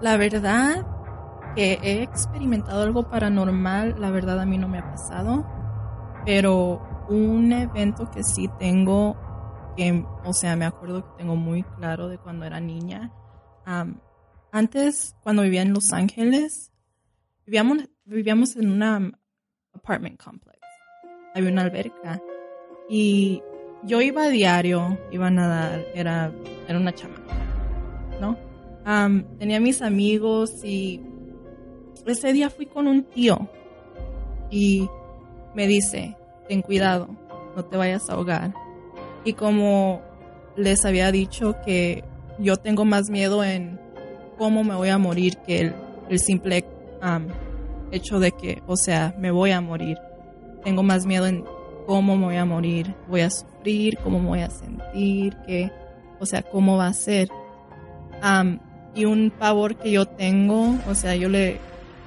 [0.00, 0.86] la verdad
[1.58, 5.44] que he experimentado algo paranormal, la verdad a mí no me ha pasado,
[6.24, 9.16] pero un evento que sí tengo,
[9.76, 13.12] que, o sea, me acuerdo que tengo muy claro de cuando era niña.
[14.52, 16.72] Antes, cuando vivía en Los Ángeles,
[17.44, 19.16] vivíamos, vivíamos en un
[19.74, 20.60] apartment complex.
[21.34, 22.22] Había una alberca.
[22.88, 23.42] Y
[23.82, 26.30] yo iba a diario, iba a nadar, era,
[26.68, 27.34] era una chamaca,
[28.20, 28.36] ¿no?
[29.40, 31.02] tenía mis amigos y
[32.10, 33.48] ese día fui con un tío
[34.50, 34.88] y
[35.54, 36.16] me dice,
[36.48, 37.08] ten cuidado,
[37.56, 38.54] no te vayas a ahogar.
[39.24, 40.00] Y como
[40.56, 42.04] les había dicho que
[42.38, 43.80] yo tengo más miedo en
[44.36, 45.72] cómo me voy a morir que
[46.08, 46.64] el, simple
[47.90, 49.98] hecho de que, o sea, me voy a morir.
[50.64, 51.44] Tengo más miedo en
[51.86, 55.70] cómo me voy a morir, voy a sufrir, cómo me voy a sentir, que,
[56.20, 57.28] o sea, cómo va a ser.
[58.94, 61.58] y un pavor que yo tengo, o sea, yo le,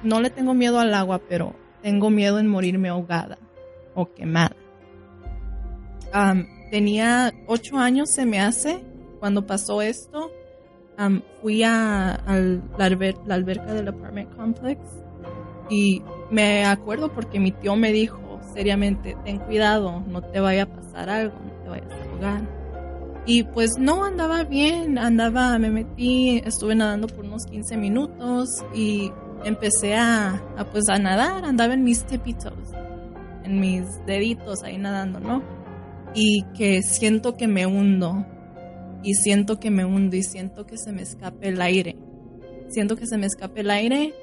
[0.02, 3.38] no le tengo miedo al agua, pero tengo miedo en morirme ahogada
[3.94, 4.56] o quemada.
[6.70, 8.82] tenía ocho años, se me hace,
[9.20, 10.30] cuando pasó esto
[11.40, 12.22] fui a,
[12.78, 14.80] la, alberca del apartment complex
[15.68, 20.66] y me acuerdo porque mi tío me dijo seriamente, ten cuidado, no te vaya a
[20.66, 22.62] pasar algo, no te vayas a ahogar.
[23.24, 29.12] Y pues no andaba bien, andaba, me metí, estuve nadando por unos 15 minutos y
[29.44, 32.54] empecé a, pues a nadar, andaba en mis tipitos,
[33.44, 35.42] en mis deditos ahí nadando, ¿no?
[36.14, 38.26] Y que siento que me hundo,
[39.02, 41.96] y siento que me hundo y siento que se me escape el aire.
[42.68, 44.14] Siento que se me escape el aire,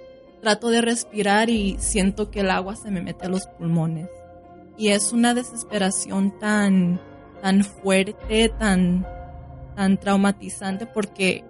[0.41, 4.09] trato de respirar y siento que el agua se me mete a los pulmones.
[4.77, 7.01] Y es una desesperación tan,
[7.41, 9.05] tan fuerte, tan,
[9.75, 11.43] tan traumatizante porque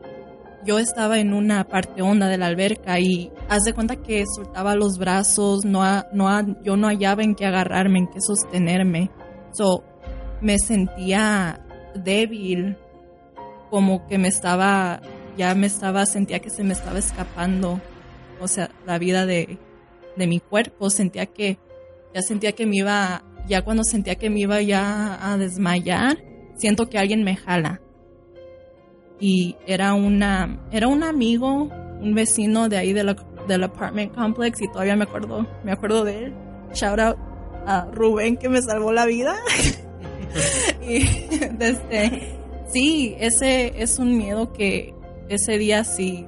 [0.66, 4.76] yo estaba en una parte honda de la alberca y haz de cuenta que soltaba
[4.76, 5.84] los brazos, no,
[6.14, 9.10] no, yo no hallaba en qué agarrarme, en qué sostenerme.
[9.52, 9.84] So,
[10.42, 12.78] me sentía débil,
[13.70, 15.02] como que me estaba,
[15.38, 17.80] ya me estaba, sentía que se me estaba escapando,
[18.42, 19.58] o sea, la vida de,
[20.16, 21.58] de mi cuerpo, sentía que,
[22.14, 26.18] ya sentía que me iba, ya cuando sentía que me iba ya a desmayar,
[26.56, 27.82] siento que alguien me jala.
[29.20, 31.70] Y era una, era un amigo,
[32.02, 33.16] un vecino de ahí de
[33.48, 36.34] del apartment complex y todavía me acuerdo, me acuerdo de él.
[36.74, 37.18] Shout out
[37.66, 39.36] a Rubén que me salvó la vida.
[40.82, 41.04] y
[41.58, 42.40] desde
[42.72, 44.94] Sí, ese es un miedo que
[45.28, 46.28] ese día sí,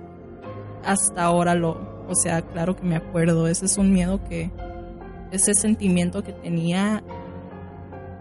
[0.84, 4.50] hasta ahora lo, o sea, claro que me acuerdo, ese es un miedo que,
[5.32, 7.04] ese sentimiento que tenía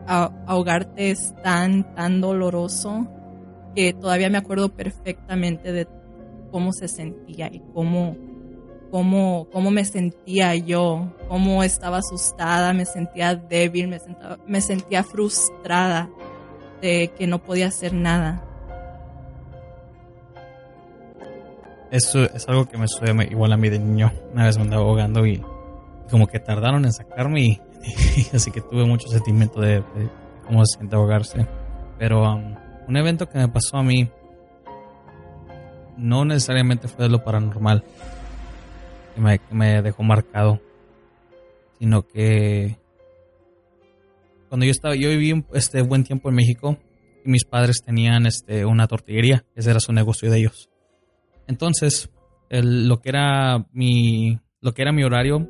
[0.06, 3.08] ahogarte es tan, tan doloroso
[3.74, 5.86] que todavía me acuerdo perfectamente de
[6.50, 8.16] cómo se sentía y cómo,
[8.90, 13.98] cómo, cómo me sentía yo, cómo estaba asustada, me sentía débil, me,
[14.46, 16.10] me sentía frustrada
[16.80, 18.44] de que no podía hacer nada.
[21.90, 24.12] Eso es algo que me sucede igual a mí de niño.
[24.32, 25.42] Una vez me andaba ahogando y
[26.10, 27.60] como que tardaron en sacarme y,
[28.32, 29.82] así que tuve mucho sentimiento de,
[30.46, 31.46] cómo se siente ahogarse.
[31.98, 32.54] Pero um,
[32.90, 34.10] un evento que me pasó a mí
[35.96, 37.84] no necesariamente fue de lo paranormal
[39.14, 40.60] que me, dejó marcado,
[41.78, 42.78] sino que
[44.48, 46.78] cuando yo estaba, yo viví este buen tiempo en México
[47.24, 50.68] y mis padres tenían este una tortillería, ese era su negocio de ellos.
[51.46, 52.10] Entonces,
[52.48, 55.48] lo que era mi lo que era mi horario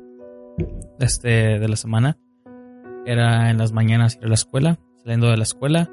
[0.99, 2.17] este de la semana
[3.05, 5.89] era en las mañanas ir a la escuela, saliendo de la escuela,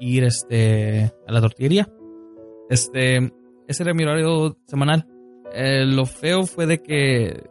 [0.00, 1.88] ir este a la tortillería.
[2.68, 3.32] Este,
[3.68, 5.06] ese era mi horario semanal.
[5.52, 7.48] Eh, lo feo fue de que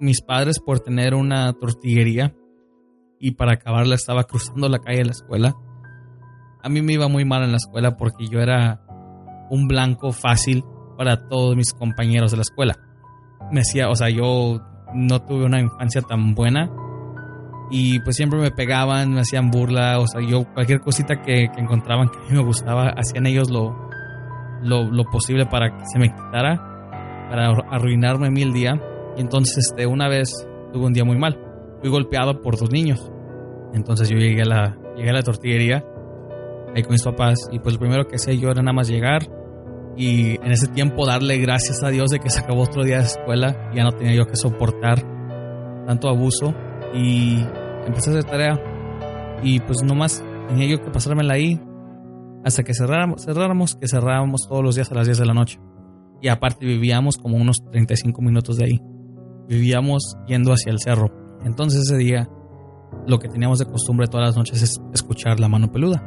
[0.00, 2.34] mis padres por tener una tortillería
[3.20, 5.54] y para acabarla estaba cruzando la calle de la escuela.
[6.62, 8.84] A mí me iba muy mal en la escuela porque yo era
[9.50, 10.64] un blanco fácil
[10.96, 12.76] para todos mis compañeros de la escuela.
[13.50, 14.60] Me decía, o sea, yo
[14.94, 16.70] no tuve una infancia tan buena
[17.70, 22.08] y pues siempre me pegaban, me hacían burla, o sea, yo cualquier cosita que, encontraban
[22.08, 23.76] que a mí me gustaba, hacían ellos lo,
[24.62, 26.56] lo, posible para que se me quitara,
[27.30, 28.80] para arruinarme mil día.
[29.16, 31.38] Y entonces, este, una vez tuve un día muy mal,
[31.80, 33.10] fui golpeado por dos niños.
[33.74, 35.84] Entonces yo llegué a la, llegué a la tortillería
[36.74, 39.22] ahí con mis papás y pues lo primero que hice yo era nada más llegar,
[39.96, 43.04] y en ese tiempo darle gracias a Dios de que se acabó otro día de
[43.04, 45.02] escuela, ya no tenía yo que soportar
[45.86, 46.54] tanto abuso
[46.94, 47.44] y
[47.86, 48.60] empecé a hacer tarea
[49.42, 51.60] y pues nomás tenía yo que pasármela ahí
[52.44, 55.60] hasta que cerráramos, cerráramos, que cerrábamos todos los días a las 10 de la noche.
[56.20, 58.80] Y aparte vivíamos como unos 35 minutos de ahí.
[59.48, 61.10] Vivíamos yendo hacia el cerro.
[61.44, 62.28] Entonces ese día
[63.06, 66.02] lo que teníamos de costumbre todas las noches es escuchar la mano peluda.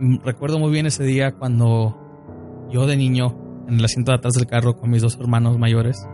[0.00, 1.96] Mm, recuerdo muy bien ese día cuando
[2.70, 6.06] yo de niño, en el asiento de atrás del carro con mis dos hermanos mayores,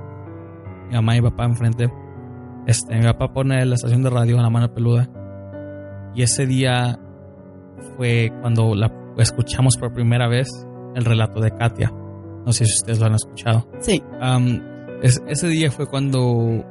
[0.88, 1.90] mi mamá y papá enfrente,
[2.66, 5.08] este, mi papá pone la estación de radio en la mano peluda.
[6.14, 6.98] Y ese día
[7.96, 10.48] fue cuando la escuchamos por primera vez
[10.94, 11.90] el relato de Katia.
[12.44, 13.68] No sé si ustedes lo han escuchado.
[13.80, 14.02] Sí.
[15.02, 16.64] ese día fue cuando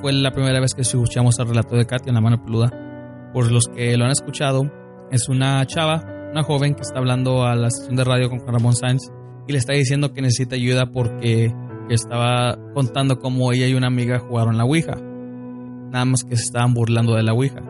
[0.00, 2.70] fue la primera vez que escuchamos el relato de Katia en la mano peluda.
[3.32, 4.62] Por los que lo han escuchado,
[5.10, 8.74] es una chava una joven que está hablando a la estación de radio con Ramón
[8.74, 9.12] Sáenz
[9.46, 11.52] y le está diciendo que necesita ayuda porque
[11.90, 14.96] estaba contando cómo ella y una amiga jugaron la Ouija.
[15.92, 17.62] Nada más que se estaban burlando de la Ouija.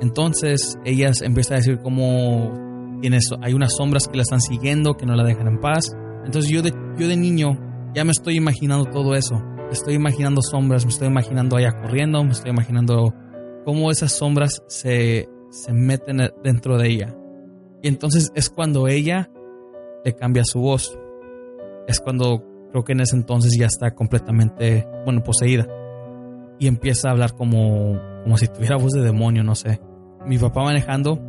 [0.00, 5.04] Entonces ella empieza a decir cómo tiene, hay unas sombras que la están siguiendo, que
[5.04, 5.94] no la dejan en paz.
[6.24, 7.58] Entonces yo de, yo de niño
[7.94, 9.42] ya me estoy imaginando todo eso.
[9.70, 13.14] Estoy imaginando sombras, me estoy imaginando allá corriendo, me estoy imaginando
[13.64, 17.16] cómo esas sombras se, se meten dentro de ella.
[17.82, 19.30] Y entonces es cuando ella
[20.04, 20.98] le cambia su voz.
[21.86, 25.66] Es cuando creo que en ese entonces ya está completamente, bueno, poseída.
[26.58, 29.80] Y empieza a hablar como, como si tuviera voz de demonio, no sé.
[30.26, 31.20] Mi papá manejando.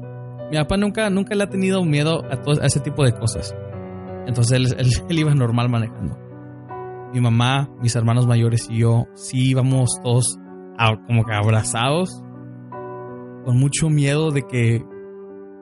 [0.49, 3.55] Mi papá nunca, nunca le ha tenido miedo a, todo, a ese tipo de cosas.
[4.25, 6.17] Entonces él, él, iba normal manejando.
[7.13, 10.37] Mi mamá, mis hermanos mayores y yo sí íbamos todos
[11.07, 12.21] como que abrazados.
[13.45, 14.83] Con mucho miedo de que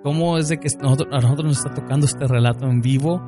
[0.04, 3.22] cómo es de que nosotros, a nosotros nos está tocando este relato en vivo,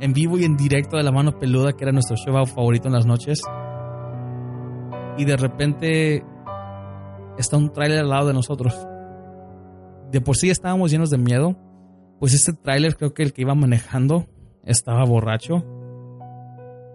[0.00, 2.94] en vivo y en directo de la mano peluda, que era nuestro show favorito en
[2.94, 3.42] las noches.
[5.18, 6.24] Y de repente
[7.38, 8.86] está un tráiler al lado de nosotros.
[10.10, 11.56] De por sí estábamos llenos de miedo,
[12.18, 14.26] pues este tráiler creo que el que iba manejando
[14.64, 15.64] estaba borracho,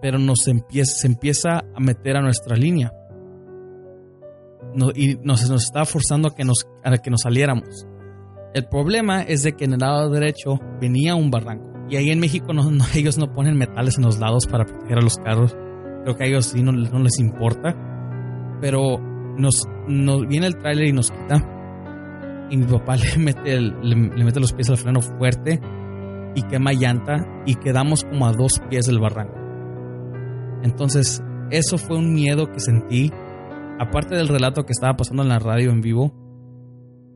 [0.00, 2.92] pero nos empieza, se empieza a meter a nuestra línea.
[4.94, 7.86] y nos, nos estaba forzando a que nos, a que nos saliéramos.
[8.54, 11.70] El problema es de que en el lado derecho venía un barranco.
[11.90, 12.52] Y ahí en México
[12.94, 15.56] ellos no ponen metales en los lados para proteger a los carros.
[16.04, 17.76] Creo que a ellos sí no, les importa.
[18.60, 18.98] Pero
[19.38, 22.46] nos, nos viene el tráiler y nos quita.
[22.50, 25.60] Y mi papá le mete, le, mete los pies al freno fuerte
[26.34, 29.38] y quema llanta y quedamos como a dos pies del barranco.
[30.62, 33.10] Entonces, eso fue un miedo que sentí.
[33.80, 36.12] Aparte del relato que estaba pasando en la radio en vivo,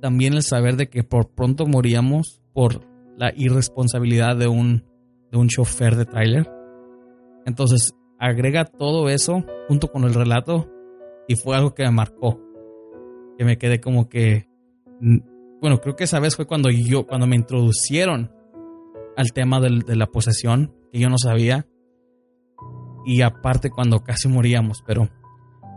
[0.00, 2.86] también el saber de que por pronto moríamos por
[3.18, 4.84] la irresponsabilidad de un,
[5.30, 6.48] de un chofer de tráiler.
[7.46, 10.71] Entonces, agrega todo eso junto con el relato
[11.28, 12.40] y fue algo que me marcó.
[13.38, 14.48] Que me quedé como que...
[15.60, 18.32] Bueno, creo que esa vez fue cuando yo, cuando me introducieron
[19.16, 21.66] al tema de la posesión, que yo no sabía.
[23.04, 25.08] y aparte cuando casi moríamos, pero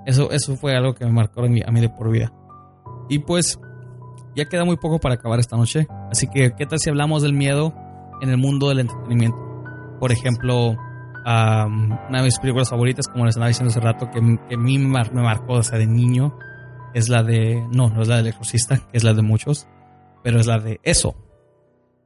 [0.06, 2.32] eso, eso fue algo que me marcó a mí, a mí de por vida.
[3.10, 3.60] Y pues
[4.36, 7.34] ya queda muy poco para acabar esta noche, así que ¿qué tal si hablamos del
[7.34, 7.74] miedo
[8.22, 9.38] en el mundo del entretenimiento?
[10.00, 10.76] Por ejemplo,
[11.26, 14.78] una de mis películas favoritas, como les estaba diciendo hace rato, que, que a mí
[14.78, 16.38] me, marcó, o sea, de niño,
[16.94, 19.68] es la de, no, no es la del exorcista, que es la de muchos,
[20.24, 21.16] pero es la de eso,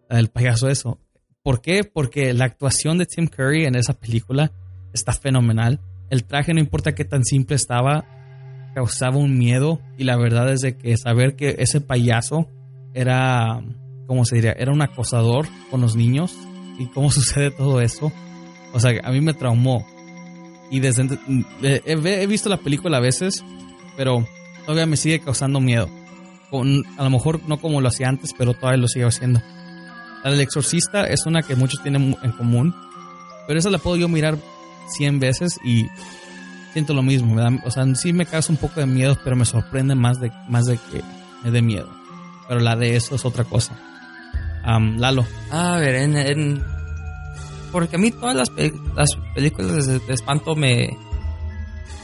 [0.09, 0.99] la del payaso eso.
[1.43, 1.83] ¿Por qué?
[1.83, 4.51] Porque la actuación de Tim Curry en esa película
[4.93, 5.79] está fenomenal.
[6.09, 8.05] El traje, no importa qué tan simple estaba,
[8.73, 9.79] causaba un miedo.
[9.97, 12.47] Y la verdad es de que saber que ese payaso
[12.93, 13.61] era,
[14.07, 14.51] ¿cómo se diría?
[14.51, 16.35] Era un acosador con los niños.
[16.77, 18.11] Y cómo sucede todo eso.
[18.73, 19.85] O sea, a mí me traumó.
[20.71, 21.17] Y desde
[21.63, 23.43] he, he visto la película a veces,
[23.97, 24.27] pero
[24.65, 25.89] todavía me sigue causando miedo.
[26.51, 29.41] Con, a lo mejor no como lo hacía antes, pero todavía lo sigo haciendo.
[30.23, 32.75] Del exorcista es una que muchos tienen en común,
[33.47, 34.37] pero esa la puedo yo mirar
[34.89, 35.87] 100 veces y
[36.73, 37.35] siento lo mismo.
[37.65, 40.65] o sea, sí me causa un poco de miedo, pero me sorprende más de, más
[40.65, 41.01] de que
[41.43, 41.89] me dé miedo.
[42.47, 43.79] Pero la de eso es otra cosa.
[44.65, 45.25] Lalo.
[45.51, 46.63] A ver, en,
[47.71, 48.51] porque a mí todas las,
[48.95, 50.97] las películas de, espanto me,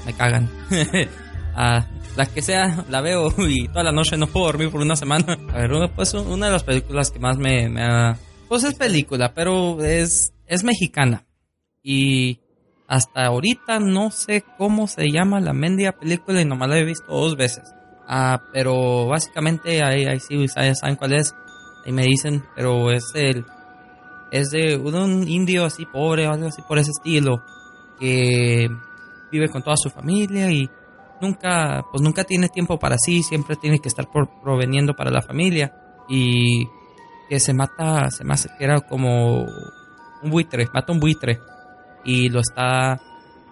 [0.05, 0.49] me cagan.
[1.55, 1.85] ah,
[2.15, 5.37] la que sea, la veo y toda la noche no puedo dormir por una semana.
[5.53, 8.17] A ver, pues una de las películas que más me, me ha...
[8.47, 11.25] Pues es película, pero es, es mexicana.
[11.81, 12.39] Y
[12.87, 17.05] hasta ahorita no sé cómo se llama la mendia película y nomás la he visto
[17.09, 17.63] dos veces.
[18.07, 21.33] Ah, pero básicamente ahí, ahí sí saben cuál es.
[21.85, 23.45] Ahí me dicen, pero es el
[24.35, 27.41] es de un indio así pobre o algo así por ese estilo
[27.99, 28.67] que
[29.31, 30.69] vive con toda su familia y
[31.21, 34.07] nunca pues nunca tiene tiempo para sí, siempre tiene que estar
[34.43, 35.73] proveniendo para la familia.
[36.09, 36.67] Y
[37.29, 38.23] que se mata, se
[38.59, 39.45] era como
[40.21, 41.39] un buitre, mata un buitre
[42.03, 43.01] y lo está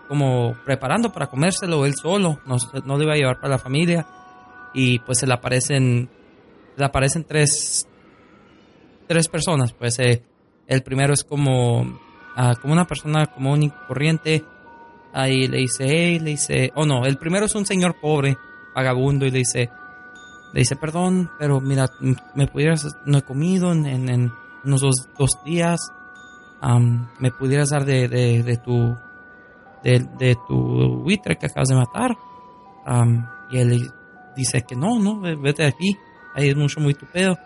[0.07, 4.05] como preparando para comérselo él solo, no, no lo iba a llevar para la familia.
[4.73, 6.09] Y pues se le aparecen,
[6.75, 7.87] le aparecen tres,
[9.07, 10.23] tres personas, pues eh,
[10.67, 11.99] el primero es como,
[12.35, 14.45] ah, como una persona común y corriente,
[15.13, 18.37] ahí le dice, hey, le dice, oh no, el primero es un señor pobre,
[18.75, 19.69] vagabundo y le dice,
[20.53, 21.89] le dice, perdón, pero mira,
[22.35, 24.31] me pudieras, no he comido en, en,
[24.63, 25.91] unos dos, dos días,
[27.19, 28.95] me pudieras dar de, de, tu
[29.83, 32.15] de, tu buitre que acabas de matar.
[33.51, 33.91] y él
[34.35, 35.97] dice que no, no, vete de aquí,
[36.35, 37.37] ahí es mucho muy tu pedo.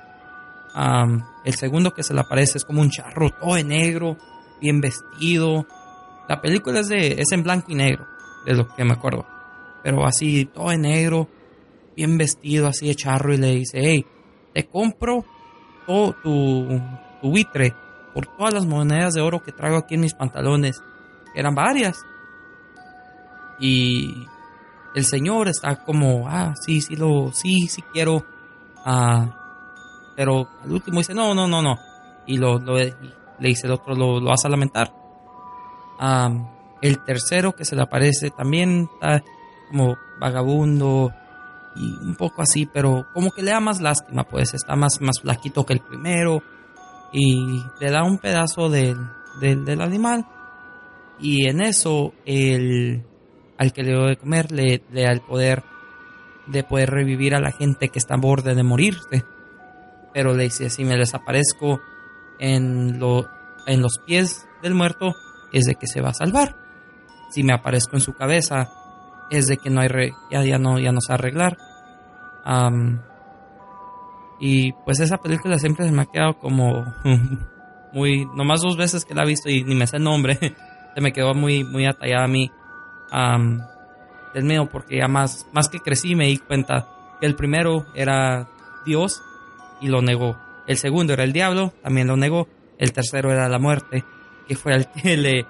[1.47, 4.17] El segundo que se le aparece es como un charro todo de negro,
[4.59, 5.65] bien vestido.
[6.27, 8.05] La película es, de, es en blanco y negro,
[8.45, 9.25] de lo que me acuerdo.
[9.81, 11.29] Pero así, todo de negro,
[11.95, 14.05] bien vestido, así de charro, y le dice, hey,
[14.53, 15.23] te compro
[15.85, 17.73] tu, tu buitre
[18.13, 20.83] por todas las monedas de oro que traigo aquí en mis pantalones,
[21.33, 22.05] eran varias.
[23.57, 24.27] Y
[24.95, 28.25] el señor está como, ah, sí, sí, lo, sí, sí quiero.
[28.83, 29.46] Ah,
[30.17, 31.77] pero al último dice, no, no, no, no.
[32.25, 32.91] Y lo, le
[33.39, 34.91] dice el otro, lo, lo a lamentar.
[36.81, 39.23] el tercero que se le aparece también está
[39.69, 41.13] como vagabundo
[41.75, 45.21] y un poco así, pero como que le da más lástima, pues está más, más
[45.21, 46.41] flaquito que el primero
[47.13, 48.97] y le da un pedazo del,
[49.39, 50.25] del, animal
[51.19, 53.05] y en eso el
[53.59, 55.63] al que le dio de comer le, le, da el poder
[56.47, 59.23] de poder revivir a la gente que está a borde de morirse
[60.17, 61.79] pero le dice si me desaparezco
[62.39, 63.29] en, lo,
[63.67, 65.13] en los pies del muerto
[65.53, 66.55] es de que se va a salvar.
[67.29, 68.67] Si me aparezco en su cabeza
[69.29, 69.89] es de que no hay
[70.31, 71.57] ya, ya no ya no se va a arreglar.
[74.39, 76.95] Y pues esa película siempre se me ha quedado como
[77.93, 80.39] muy, nomás dos veces que la he visto y ni me sé el nombre,
[80.95, 82.51] se me quedó muy, muy atallada a mí
[84.33, 86.87] del miedo porque ya más, más que crecí me di cuenta
[87.19, 88.47] que el primero era
[88.83, 89.21] Dios
[89.81, 90.37] y lo negó.
[90.67, 92.47] El segundo era el diablo, también lo negó.
[92.77, 94.03] El tercero era la muerte,
[94.47, 95.45] que fue el que le,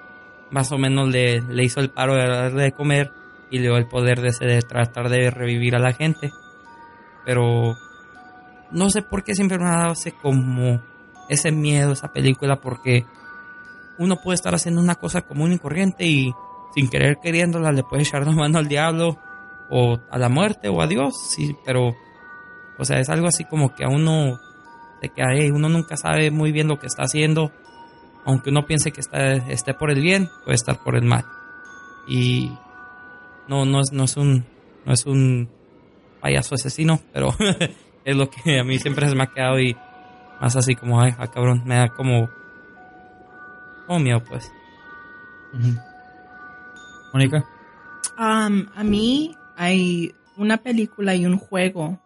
[0.52, 3.12] más o menos le, le hizo el paro de darle de comer
[3.50, 6.32] y le dio el poder de, de tratar de revivir a la gente.
[7.26, 7.76] Pero
[8.72, 10.82] no sé por qué siempre me ha dado ese como
[11.30, 13.06] ese miedo esa película porque
[13.98, 16.34] uno puede estar haciendo una cosa común y corriente y
[16.74, 19.18] sin querer queriéndola le puede echar la mano al diablo
[19.70, 21.94] o a la muerte o a Dios, sí, pero
[22.78, 24.40] o sea, es algo así como que a uno
[25.02, 27.52] de que uno nunca sabe muy bien lo que está haciendo,
[28.26, 31.26] aunque uno piense que está, esté por el bien, puede estar por el mal.
[32.08, 32.52] Y
[33.48, 34.46] no, no es, no es un,
[34.86, 35.50] no es un
[36.22, 37.34] payaso asesino, pero
[38.06, 39.76] es lo que a mí siempre se me ha quedado y
[40.40, 42.30] más así como, ay, ah, cabrón, me da como,
[43.86, 44.52] como miedo, pues.
[47.14, 47.46] Mónica.
[48.18, 52.00] Um, a mí hay una película y un juego.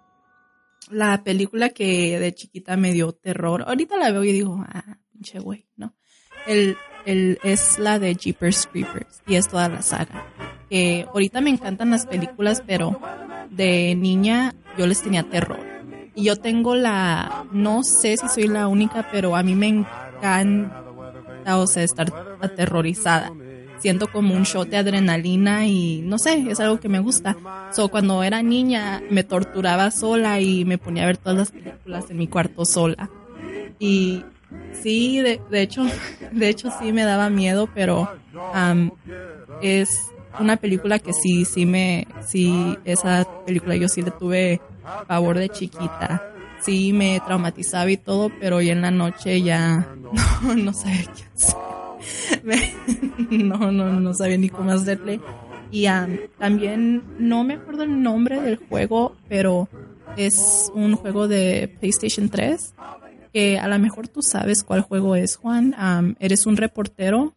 [0.90, 3.64] La película que de chiquita me dio terror.
[3.68, 5.96] Ahorita la veo y digo, ah, pinche güey, ¿no?
[6.48, 6.76] El,
[7.06, 10.26] el, es la de Jeepers Creepers y es toda la saga.
[10.70, 13.00] Que ahorita me encantan las películas, pero
[13.50, 15.60] de niña yo les tenía terror.
[16.16, 21.58] Y yo tengo la, no sé si soy la única, pero a mí me encanta,
[21.58, 23.32] o sea, estar aterrorizada.
[23.82, 27.36] Siento como un shot de adrenalina y no sé, es algo que me gusta.
[27.74, 32.10] So, cuando era niña me torturaba sola y me ponía a ver todas las películas
[32.12, 33.10] en mi cuarto sola.
[33.80, 34.24] Y
[34.84, 35.84] sí, de, de hecho,
[36.32, 38.08] de hecho sí me daba miedo, pero
[38.54, 38.92] am,
[39.62, 39.90] es
[40.38, 44.62] una película que sí, sí me, sí, esa película yo sí le tuve
[45.08, 46.22] favor de chiquita.
[46.64, 49.88] Sí me traumatizaba y todo, pero ya en la noche ya
[50.44, 51.81] no, no sabía qué hacer.
[53.32, 55.22] No, no, no sabía ni cómo hacerle.
[55.72, 59.70] Y am, también no me acuerdo el nombre del juego, pero
[60.18, 62.74] es un juego de PlayStation 3
[63.34, 65.74] que a lo mejor tú sabes cuál juego es, Juan.
[65.78, 67.36] Am, eres un reportero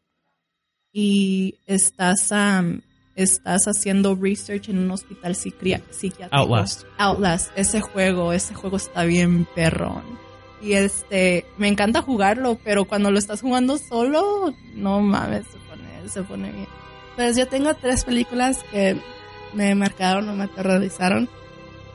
[0.92, 2.82] y estás, am,
[3.14, 6.28] estás haciendo research en un hospital psiquiátrico.
[6.32, 6.84] Outlast.
[6.98, 10.24] Outlast, ese juego, ese juego está bien perrón.
[10.64, 16.08] Y este, me encanta jugarlo, pero cuando lo estás jugando solo, no mames, se pone,
[16.08, 16.68] se pone bien.
[17.16, 18.96] Pues yo tengo tres películas que
[19.52, 21.28] me marcaron o me aterrorizaron.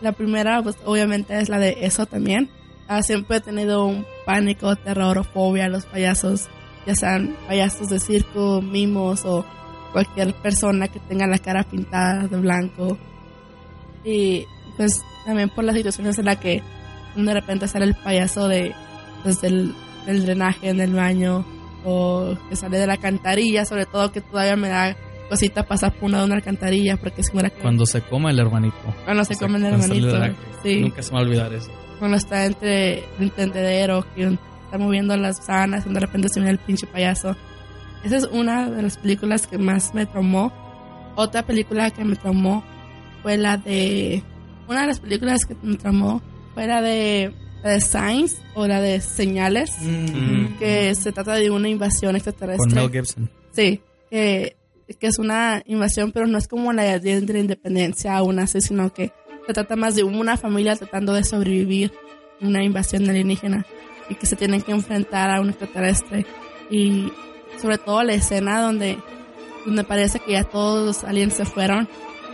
[0.01, 2.47] La primera, pues obviamente es la de eso también.
[2.87, 6.47] Ah, siempre he tenido un pánico, terror o fobia a los payasos,
[6.85, 9.45] ya sean payasos de circo, mimos o
[9.93, 12.99] cualquier persona que tenga la cara pintada de blanco.
[14.03, 14.45] Y
[14.77, 16.61] pues también por las situaciones en las que
[17.15, 18.73] de repente sale el payaso de
[19.23, 19.73] pues, del,
[20.05, 21.45] del drenaje en el baño
[21.85, 24.95] o que sale de la alcantarilla, sobre todo que todavía me da
[25.29, 28.31] cosita pasar por una de una alcantarilla porque es como era que Cuando se come
[28.31, 28.75] el hermanito.
[29.05, 30.17] cuando se O sea, come el hermanito.
[30.17, 30.33] la-
[30.63, 31.71] Sí, Nunca se me va a olvidar eso.
[31.99, 36.51] cuando está entre el tendedero, que está moviendo las sábanas y de repente se viene
[36.51, 37.35] el pinche payaso.
[38.03, 40.51] Esa es una de las películas que más me traumó.
[41.15, 42.63] Otra película que me traumó
[43.21, 44.23] fue la de...
[44.67, 46.21] Una de las películas que me traumó
[46.67, 47.31] la de,
[47.63, 50.57] de Signs o la de Señales, Mm.
[50.57, 52.73] que se trata de una invasión Con extraterrestre.
[52.75, 53.29] Mel Gibson.
[53.51, 54.55] Sí, que,
[54.99, 58.91] que es una invasión, pero no es como la de la independencia aún así, sino
[58.93, 59.11] que
[59.47, 61.91] se trata más de una familia tratando de sobrevivir
[62.41, 63.65] a una invasión alienígena
[64.09, 66.25] y que se tienen que enfrentar a un extraterrestre.
[66.71, 67.11] Y
[67.61, 68.97] sobre todo la escena donde,
[69.65, 71.87] donde parece que ya todos los aliens se fueron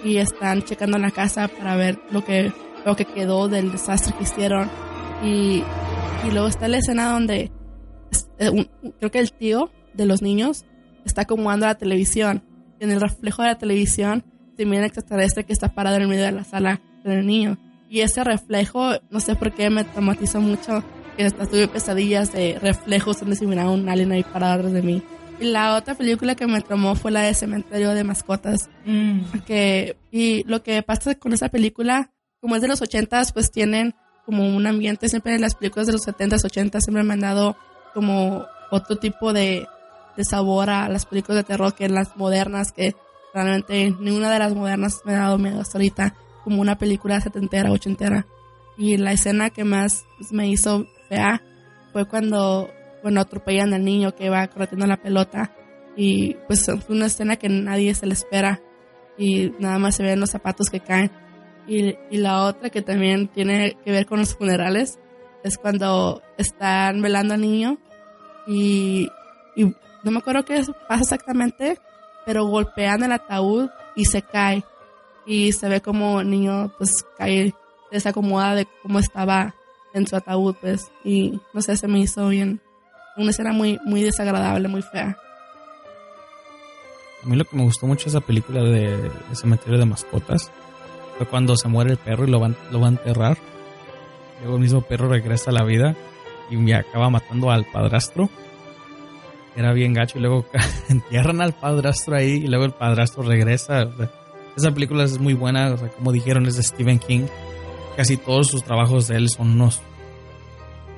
[0.03, 2.51] y están checando la casa para ver lo que,
[2.85, 4.69] lo que quedó del desastre que hicieron.
[5.23, 5.63] Y,
[6.27, 7.51] y luego está la escena donde
[8.39, 8.69] eh, un-
[8.99, 10.65] creo que el tío de los niños
[11.05, 12.43] está acomodando la televisión.
[12.79, 14.23] En el reflejo de la televisión
[14.57, 17.25] se mira el extraterrestre que está parado en el medio de la sala con el
[17.25, 17.57] niño.
[17.89, 20.83] Y ese reflejo, no sé por qué me traumatizó mucho,
[21.15, 25.01] que hasta tuve pesadillas de reflejos donde se miraba un alien ahí parado de mí.
[25.39, 28.69] Y la otra película que me traumó fue la de Cementerio de Mascotas.
[28.85, 29.19] Mm.
[29.45, 32.11] Que, y lo que pasa con esa película,
[32.45, 35.93] como es de los ochentas, pues tienen como un ambiente, siempre en las películas de
[35.93, 37.57] los setentas, ochentas, siempre me han dado
[37.91, 39.65] como otro tipo de,
[40.15, 42.95] de sabor a las películas de terror que en las modernas, que
[43.33, 47.71] realmente ninguna de las modernas me ha dado miedo hasta ahorita, como una película setentera,
[47.71, 48.27] ochentera.
[48.77, 51.41] Y la escena que más me hizo fea
[51.93, 52.69] fue cuando,
[53.01, 55.51] bueno, atropellan al niño que va corriendo la pelota.
[55.97, 58.61] Y pues fue una escena que nadie se le espera.
[59.17, 61.09] Y nada más se ven los zapatos que caen.
[61.67, 64.99] Y, y la otra que también tiene que ver con los funerales
[65.43, 67.77] es cuando están velando al niño
[68.47, 69.09] y,
[69.55, 71.79] y no me acuerdo qué pasa exactamente,
[72.25, 74.63] pero golpean el ataúd y se cae.
[75.25, 77.53] Y se ve como el niño pues cae,
[77.91, 79.55] desacomoda de cómo estaba
[79.93, 80.91] en su ataúd, pues.
[81.03, 82.61] Y no sé, se me hizo bien.
[83.17, 85.17] Una escena muy, muy desagradable, muy fea.
[87.23, 90.51] A mí lo que me gustó mucho de esa película de, de Cementerio de Mascotas
[91.17, 93.37] fue cuando se muere el perro y lo van, lo va a enterrar.
[94.41, 95.95] Luego el mismo perro regresa a la vida
[96.49, 98.29] y acaba matando al padrastro.
[99.55, 100.45] Era bien gacho y luego
[100.89, 103.89] entierran al padrastro ahí y luego el padrastro regresa.
[104.57, 107.27] Esa película es muy buena, como dijeron, es de Stephen King.
[107.95, 109.81] Casi todos sus trabajos de él son unos...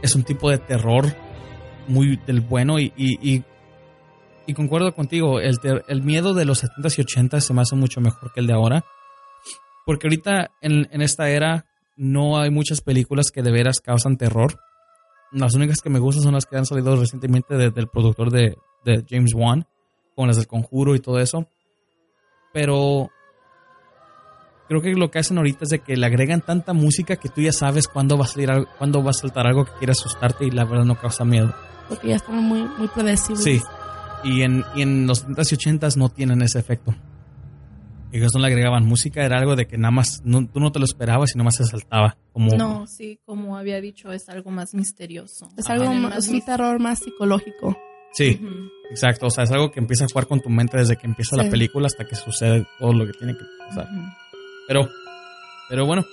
[0.01, 1.05] Es un tipo de terror
[1.87, 3.43] muy del bueno y, y,
[4.45, 7.99] y concuerdo contigo, el, el miedo de los 70s y 80s se me hace mucho
[7.99, 8.85] mejor que el de ahora.
[9.87, 11.65] Porque ahorita en, en esta era
[11.95, 14.59] no hay muchas películas que de veras causan terror.
[15.31, 18.55] Las únicas que me gustan son las que han salido recientemente de- del productor de,
[18.85, 19.65] de James Wan,
[20.13, 21.47] como las del Conjuro y todo eso.
[22.53, 23.09] Pero
[24.67, 27.41] creo que lo que hacen ahorita es de que le agregan tanta música que tú
[27.41, 30.45] ya sabes cuándo va a salir algo- cuándo va a saltar algo que quiere asustarte
[30.45, 31.53] y la verdad no causa miedo.
[31.89, 33.43] Porque ya están muy, muy predecibles.
[33.43, 33.61] Sí.
[34.23, 36.93] Y en, y en los 70s y 80s no tienen ese efecto.
[38.11, 40.79] Ellos no le agregaban música, era algo de que nada más no- tú no te
[40.79, 42.17] lo esperabas y nada más se saltaba.
[42.31, 45.49] Como, No, sí, como había dicho, es algo más misterioso.
[45.57, 47.77] Es algo más, es un terror más psicológico.
[48.13, 48.69] Sí, Ujú.
[48.91, 49.27] exacto.
[49.27, 51.43] O sea, es algo que empieza a jugar con tu mente desde que empieza la
[51.43, 51.49] Sí.
[51.49, 53.85] película hasta que sucede todo lo que tiene que pasar.
[53.91, 54.01] Ujú.
[54.67, 54.89] Pero,
[55.69, 56.05] pero bueno,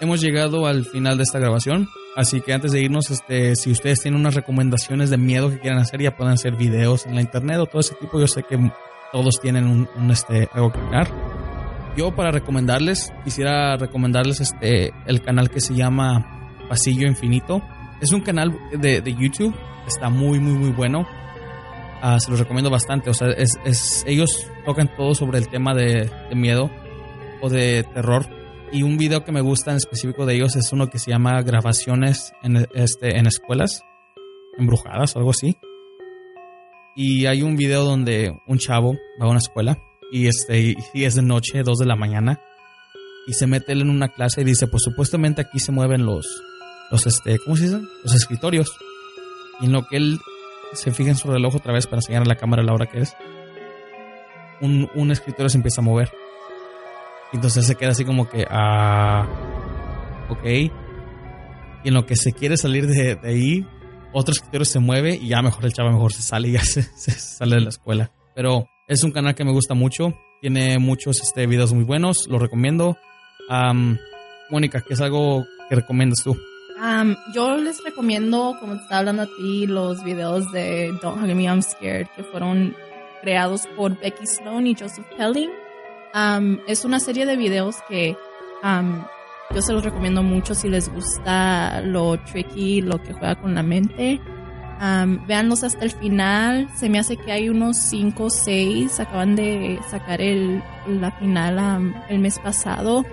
[0.00, 1.88] hemos llegado al final de esta grabación.
[2.16, 5.78] Así que antes de irnos, este, si ustedes tienen unas recomendaciones de miedo que quieran
[5.78, 8.18] hacer, ya pueden hacer videos en la internet o todo ese tipo.
[8.18, 8.58] Yo sé que
[9.12, 11.08] todos tienen un, un, este, algo que mirar.
[11.96, 17.62] Yo para recomendarles, quisiera recomendarles este, el canal que se llama Pasillo Infinito.
[18.00, 19.54] Es un canal de, de YouTube,
[19.86, 21.06] está muy, muy, muy bueno.
[22.02, 23.10] Ah, se los recomiendo bastante.
[23.10, 26.70] O sea, es, es- ellos tocan todo sobre el tema de, de miedo
[27.42, 28.26] o de terror.
[28.72, 31.42] Y un video que me gusta en específico de ellos es uno que se llama
[31.42, 33.82] Grabaciones en, este, en escuelas
[34.56, 35.56] embrujadas o algo así.
[37.02, 39.78] Y hay un video donde un chavo va a una escuela
[40.12, 42.42] y, este, y es de noche, 2 de la mañana,
[43.26, 46.26] y se mete él en una clase y dice, pues supuestamente aquí se mueven los,
[46.90, 47.80] los este, ¿cómo se dice?
[48.04, 48.76] Los escritorios.
[49.62, 50.18] Y en lo que él
[50.74, 53.00] se fija en su reloj otra vez para enseñar a la cámara la hora que
[53.00, 53.14] es,
[54.60, 56.12] un, un escritorio se empieza a mover.
[57.32, 59.26] Entonces se queda así como que, ah,
[60.28, 60.44] ok.
[60.44, 60.70] Y
[61.82, 63.66] en lo que se quiere salir de, de ahí,
[64.12, 66.82] otro escritorio se mueve y ya mejor el chavo mejor se sale y ya se,
[66.82, 68.12] sale de la escuela.
[68.34, 70.14] Pero es un canal que me gusta mucho.
[70.40, 72.96] Tiene muchos este, videos muy buenos, lo recomiendo.
[74.50, 76.36] Mónica, ¿qué es algo que recomiendas tú?
[76.80, 81.34] Am, yo les recomiendo, como te estaba hablando a ti, los videos de Don't Hug
[81.34, 82.74] Me, I'm Scared, que fueron
[83.20, 85.50] creados por Becky Sloan y Joseph Pelling.
[86.14, 88.16] Am, es una serie de videos que
[88.62, 89.04] am,
[89.54, 93.62] yo se los recomiendo mucho si les gusta lo tricky, lo que juega con la
[93.62, 94.20] mente.
[94.78, 96.68] Am, véanlos hasta el final.
[96.74, 99.00] Se me hace que hay unos 5 o 6.
[99.00, 103.04] Acaban de sacar el, la final am, el mes pasado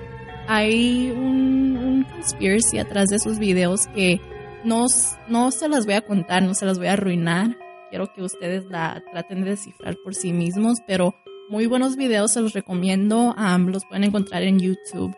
[0.47, 4.21] hay un, un conspiracy atrás de esos videos que
[4.63, 4.85] no,
[5.27, 7.57] no se las voy a contar, no se las voy a arruinar.
[7.89, 11.15] Quiero que ustedes la traten de descifrar por sí mismos, pero
[11.49, 13.33] muy buenos videos se los recomiendo.
[13.37, 15.15] am, los pueden encontrar en YouTube.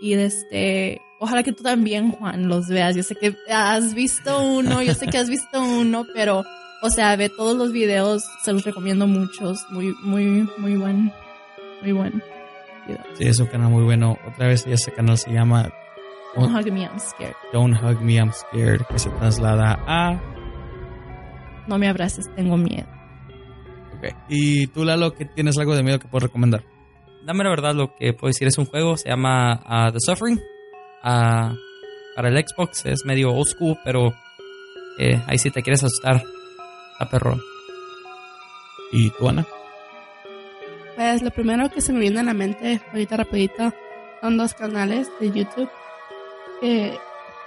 [0.00, 2.96] Y este, ojalá que tú también, Juan, los veas.
[2.96, 6.44] Yo sé que has visto uno, yo sé que has visto uno, pero,
[6.82, 9.64] o sea, ve todos los videos, se los recomiendo muchos.
[9.70, 11.12] Muy, muy, muy buen,
[11.82, 12.22] muy buen
[12.86, 13.02] video.
[13.14, 14.16] Sí, es un canal muy bueno.
[14.26, 15.70] Otra vez ese canal se llama
[16.34, 17.34] Don't hug me, I'm scared.
[17.52, 20.20] Don't Hug Me, I'm Scared, que se traslada a...
[21.66, 22.86] No me abraces, tengo miedo.
[23.96, 24.14] Ok.
[24.28, 26.62] Y tú, Lalo, ¿qué tienes algo de miedo que puedes recomendar?
[27.28, 30.40] Dame la verdad, lo que puedo decir es un juego, se llama ah, The Suffering.
[31.02, 31.52] Ah,
[32.16, 34.14] para el Xbox es medio old school, pero
[34.98, 36.22] eh, ahí si te quieres asustar,
[36.98, 37.36] a perro.
[38.92, 39.46] ¿Y tú, Ana?
[40.96, 43.74] Pues lo primero que se me viene a la mente, ahorita rapidito,
[44.22, 45.68] son dos canales de YouTube.
[46.62, 46.96] Que,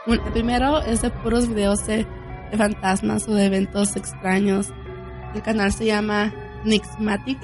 [0.05, 2.05] un- el primero es de puros videos de,
[2.51, 4.67] de fantasmas o de eventos extraños.
[5.33, 6.31] El canal se llama
[6.65, 7.39] Nixmatic,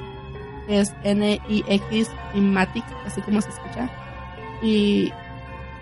[0.68, 3.89] es N-I-X Matic, así como se escucha.
[4.61, 5.11] Y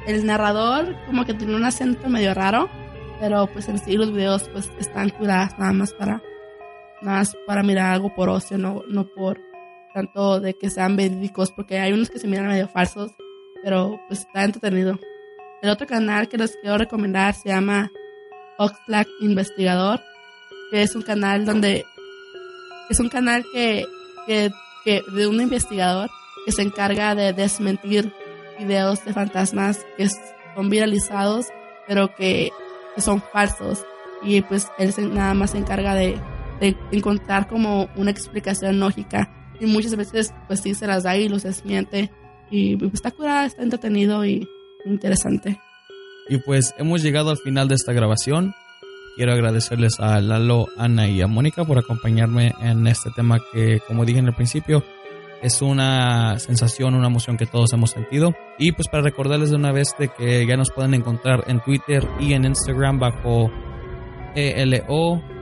[0.08, 2.70] el narrador como que tiene un acento medio raro,
[3.20, 6.22] pero pues en sí los videos pues están curados nada más para
[7.02, 9.40] nada más para mirar algo por ocio, no, no por
[9.94, 13.12] tanto de que sean verídicos, porque hay unos que se miran medio falsos,
[13.64, 15.00] pero pues está entretenido.
[15.62, 17.90] El otro canal que les quiero recomendar se llama
[18.58, 20.02] Oxlack Investigador,
[20.70, 21.86] que es un canal donde
[22.90, 23.86] es un canal que,
[24.86, 26.10] que de un investigador
[26.46, 28.14] que se encarga de desmentir
[28.60, 30.08] videos de fantasmas que
[30.56, 31.48] son viralizados,
[31.88, 32.52] pero que,
[32.96, 33.84] que son falsos.
[34.24, 36.18] Y pues él se- nada más se encarga de,
[36.62, 39.30] de encontrar como una explicación lógica.
[39.60, 42.12] Y muchas veces pues sí se las da y los desmiente.
[42.52, 44.48] Y pues, está curada, está entretenido y
[44.86, 45.60] interesante.
[46.30, 48.54] Y pues hemos llegado al final de esta grabación.
[49.16, 54.04] Quiero agradecerles a Lalo, Ana y a Mónica por acompañarme en este tema que, como
[54.04, 54.84] dije en el principio,
[55.42, 58.34] es una sensación, una emoción que todos hemos sentido.
[58.58, 62.06] Y pues para recordarles de una vez de que ya nos pueden encontrar en Twitter
[62.20, 63.50] y en Instagram bajo
[64.36, 65.38] ELO-podcast.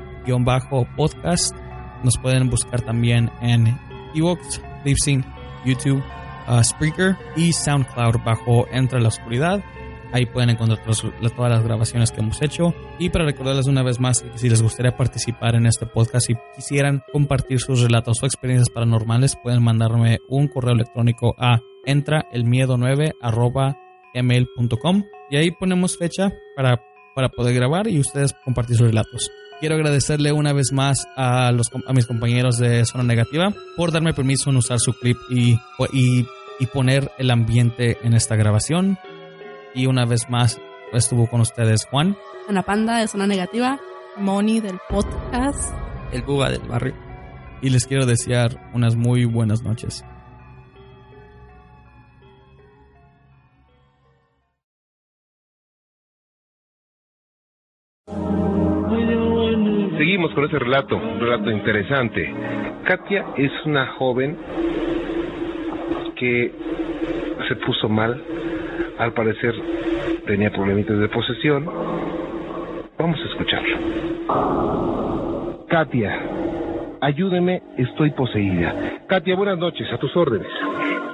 [2.03, 3.79] Nos pueden buscar también en
[4.13, 5.25] Evox, LipSync,
[5.65, 6.03] YouTube,
[6.47, 9.63] uh, Spreaker y SoundCloud bajo Entre la Oscuridad.
[10.14, 11.03] Ahí pueden encontrar todas,
[11.49, 12.76] las grabaciones que hemos hecho.
[12.99, 17.02] Y para recordarles una vez más si les gustaría participar en este podcast y quisieran
[17.11, 23.14] compartir sus relatos o experiencias paranormales, pueden mandarme un correo electrónico a entraelmiedo9
[24.14, 26.80] gmail.com y ahí ponemos fecha para,
[27.15, 29.31] para poder grabar y ustedes compartir sus relatos.
[29.60, 34.14] Quiero agradecerle una vez más a, los, a mis compañeros de Zona Negativa por darme
[34.14, 35.57] permiso en usar su clip y,
[35.91, 36.27] y,
[36.60, 38.99] y poner el ambiente en esta grabación.
[39.73, 42.15] Y una vez más estuvo con ustedes Juan.
[42.47, 43.79] Ana Panda de Zona Negativa.
[44.17, 45.73] Moni del podcast.
[46.11, 46.93] El Buba del barrio.
[47.61, 50.05] Y les quiero desear unas muy buenas noches.
[59.97, 62.31] Seguimos con ese relato, un relato interesante.
[62.85, 64.37] Katia es una joven
[66.17, 66.51] que
[67.47, 68.21] se puso mal,
[68.98, 69.53] al parecer
[70.26, 71.65] tenía problemitas de posesión.
[72.98, 73.78] Vamos a escucharlo.
[75.68, 76.20] Katia,
[77.02, 78.99] ayúdeme, estoy poseída.
[79.07, 80.48] Katia, buenas noches, a tus órdenes.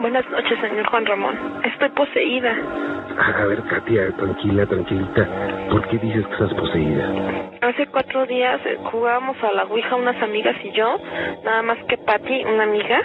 [0.02, 1.36] Buenas noches, señor Juan Ramón.
[1.64, 2.56] Estoy poseída.
[3.18, 5.28] A ver, Katia, tranquila, tranquilita.
[5.70, 7.50] ¿Por qué dices que estás poseída?
[7.62, 10.98] Hace cuatro días eh, jugábamos a la Ouija unas amigas y yo,
[11.44, 13.02] nada más que Patty, una amiga,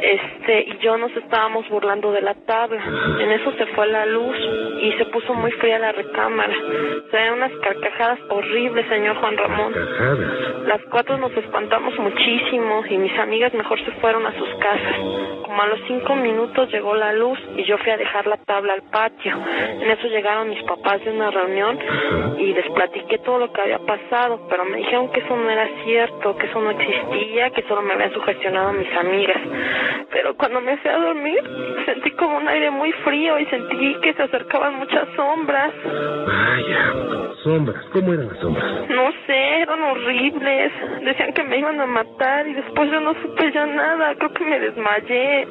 [0.00, 2.82] este, y yo nos estábamos burlando de la tabla.
[3.20, 4.36] En eso se fue la luz
[4.80, 6.54] y se puso muy fría la recámara.
[7.10, 9.72] Se ven unas carcajadas horribles, señor Juan Ramón.
[9.72, 10.66] Carcajadas.
[10.66, 14.96] Las cuatro nos espantamos muchísimo y mis amigas mejor se fueron a sus casas.
[15.42, 18.74] Como a los cinco minutos llegó la luz y yo fui a dejar la tabla
[18.74, 18.99] al patio.
[19.06, 21.78] En eso llegaron mis papás de una reunión
[22.38, 25.66] y les platiqué todo lo que había pasado, pero me dijeron que eso no era
[25.84, 29.38] cierto, que eso no existía, que solo me habían sugestionado a mis amigas.
[30.10, 31.40] Pero cuando me fui a dormir,
[31.86, 35.72] sentí como un aire muy frío y sentí que se acercaban muchas sombras.
[35.84, 36.92] Vaya,
[37.42, 38.90] sombras, ¿cómo eran las sombras?
[38.90, 40.72] No sé, eran horribles.
[41.04, 44.14] Decían que me iban a matar y después yo no supe ya nada.
[44.16, 45.48] Creo que me desmayé.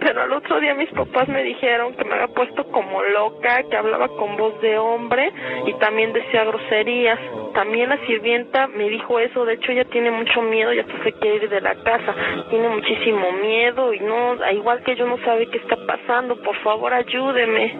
[0.00, 3.76] Pero al otro día mis papás me dijeron que me había puesto como loca, que
[3.76, 5.32] hablaba con voz de hombre
[5.66, 7.18] y también decía groserías.
[7.54, 9.44] También la sirvienta me dijo eso.
[9.44, 12.14] De hecho, ella tiene mucho miedo y hasta se quiere ir de la casa.
[12.50, 16.36] Tiene muchísimo miedo y no, igual que yo no sabe qué está pasando.
[16.42, 17.74] Por favor, ayúdeme.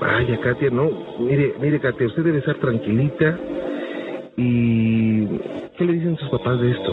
[0.00, 0.90] Vaya, Katia, no.
[1.18, 3.38] Mire, mire, Katia, usted debe estar tranquilita.
[4.36, 5.26] ¿Y
[5.76, 6.92] qué le dicen sus papás de esto?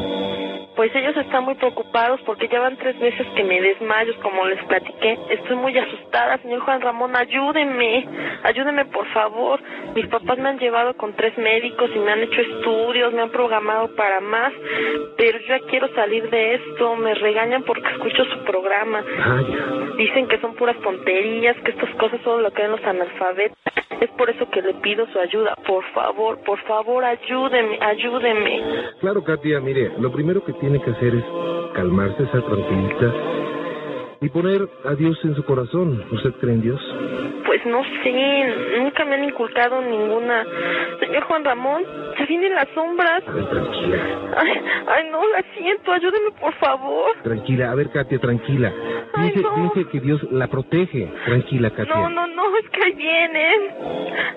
[0.75, 4.63] Pues ellos están muy preocupados porque ya van tres veces que me desmayo, como les
[4.63, 5.17] platiqué.
[5.29, 8.07] Estoy muy asustada, señor Juan Ramón, ayúdeme,
[8.43, 9.59] ayúdeme por favor.
[9.93, 13.31] Mis papás me han llevado con tres médicos y me han hecho estudios, me han
[13.31, 14.53] programado para más,
[15.17, 16.95] pero yo ya quiero salir de esto.
[16.95, 19.03] Me regañan porque escucho su programa.
[19.97, 23.57] Dicen que son puras tonterías, que estas cosas solo lo creen los analfabetos.
[23.99, 25.55] Es por eso que le pido su ayuda.
[25.67, 28.61] Por favor, por favor, ayúdeme, ayúdeme.
[28.99, 31.23] Claro, Katia, mire, lo primero que tiene que hacer es
[31.73, 33.13] calmarse, estar tranquilita
[34.21, 36.03] y poner a Dios en su corazón.
[36.11, 36.79] ¿Usted cree en Dios?
[37.45, 40.45] Pues no sé, nunca me han inculcado ninguna.
[40.99, 41.83] Señor Juan Ramón,
[42.17, 43.23] se vienen las sombras.
[43.27, 43.97] A ver, tranquila.
[44.37, 47.11] Ay, ay, no, la siento, ayúdeme por favor.
[47.23, 48.71] Tranquila, a ver, Katia, tranquila.
[49.13, 49.63] Ay, Dice, no.
[49.73, 51.11] dice que Dios la protege.
[51.25, 51.93] Tranquila, Katia.
[51.93, 53.61] No, no, no, es que ahí vienen.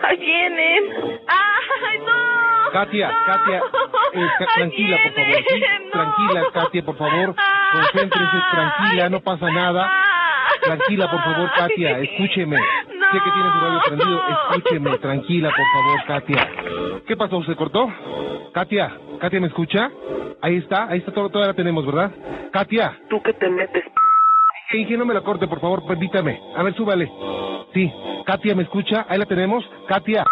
[0.02, 0.84] Ahí vienen.
[1.28, 2.53] ¡Ay, no!
[2.74, 3.24] Katia, No.
[3.24, 3.58] Katia,
[4.14, 5.34] eh, ca- tranquila, por favor.
[5.48, 5.90] Sí, no.
[5.92, 7.34] tranquila, Katia, por favor.
[7.72, 9.90] Concéntrese, tranquila, no pasa nada.
[10.62, 12.56] Tranquila, por favor, Katia, escúcheme.
[12.56, 13.04] No.
[13.12, 16.50] Sé que tiene su radio prendido, escúcheme, tranquila, por favor, Katia.
[17.06, 17.42] ¿Qué pasó?
[17.44, 17.88] ¿Se cortó?
[18.52, 19.90] Katia, Katia, ¿me escucha?
[20.42, 22.10] Ahí está, ahí está, todo, todavía la tenemos, ¿verdad?
[22.52, 23.84] Katia, ¿Tú que te metes?
[24.72, 26.40] Inge, no me la corte, por favor, permítame.
[26.56, 27.08] A ver, súbale.
[27.72, 27.92] Sí,
[28.26, 29.06] Katia, ¿me escucha?
[29.08, 29.64] Ahí la tenemos.
[29.86, 30.24] Katia.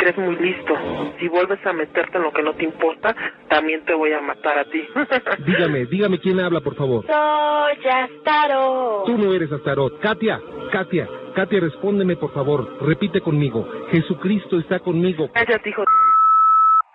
[0.00, 0.74] Crees muy listo.
[1.18, 3.14] Si vuelves a meterte en lo que no te importa,
[3.48, 4.82] también te voy a matar a ti.
[5.46, 7.04] Dígame, dígame quién habla, por favor.
[7.06, 9.02] Soy Astaro.
[9.06, 10.00] Tú no eres Astarot.
[10.00, 10.40] Katia,
[10.72, 12.78] Katia, Katia, respóndeme, por favor.
[12.80, 13.66] Repite conmigo.
[13.90, 15.28] Jesucristo está conmigo.
[15.32, 15.84] Cállate, hijo.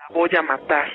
[0.10, 0.86] Voy a matar.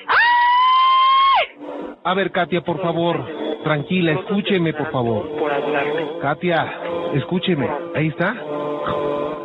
[2.03, 3.17] A ver, Katia, por favor.
[3.63, 5.29] Tranquila, escúcheme, por favor.
[5.37, 6.19] Por hablarme.
[6.21, 6.73] Katia,
[7.13, 7.69] escúcheme.
[7.95, 8.35] Ahí está.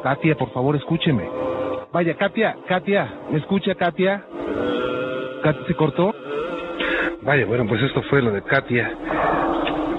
[0.02, 1.45] Katia, por favor, escúcheme.
[1.92, 4.24] Vaya, Katia, Katia, ¿me escucha, Katia?
[5.42, 6.14] ¿Katia se cortó?
[7.22, 8.90] Vaya, bueno, pues esto fue lo de Katia.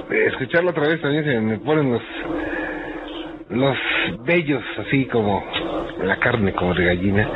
[0.09, 2.01] Escucharlo otra vez también se me ponen los
[3.49, 3.77] los
[4.25, 5.43] vellos así como
[6.03, 7.29] la carne como de gallina.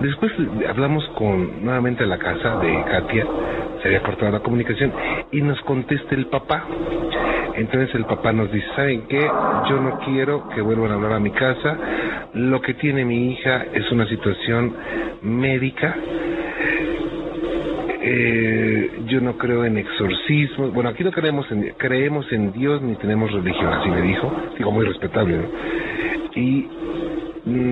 [0.00, 0.32] Después
[0.68, 3.26] hablamos con nuevamente a la casa de Katia,
[3.82, 4.92] se había cortado la comunicación
[5.32, 6.64] y nos contesta el papá.
[7.58, 9.20] Entonces el papá nos dice, ¿saben qué?
[9.68, 11.76] Yo no quiero que vuelvan a hablar a mi casa.
[12.34, 14.74] Lo que tiene mi hija es una situación
[15.22, 15.96] médica.
[18.00, 20.72] Eh, yo no creo en exorcismos.
[20.72, 24.32] Bueno, aquí no creemos en, creemos en Dios ni tenemos religión, así me dijo.
[24.56, 25.48] Digo, muy respetable, ¿no?
[26.36, 26.68] Y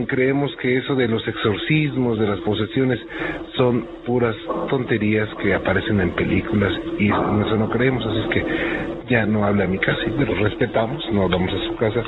[0.06, 3.00] creemos que eso de los exorcismos, de las posesiones,
[3.56, 4.36] son puras
[4.68, 8.44] tonterías que aparecen en películas y eso no creemos, así es que
[9.08, 12.02] ya no habla a mi casa, lo respetamos, no hablamos a su casa,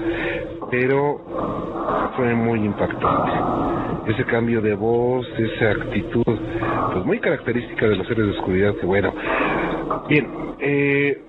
[0.70, 4.12] pero fue muy impactante.
[4.12, 8.86] Ese cambio de voz, esa actitud, pues muy característica de los seres de oscuridad, que
[8.86, 9.14] bueno.
[10.08, 10.26] Bien,
[10.60, 11.20] eh,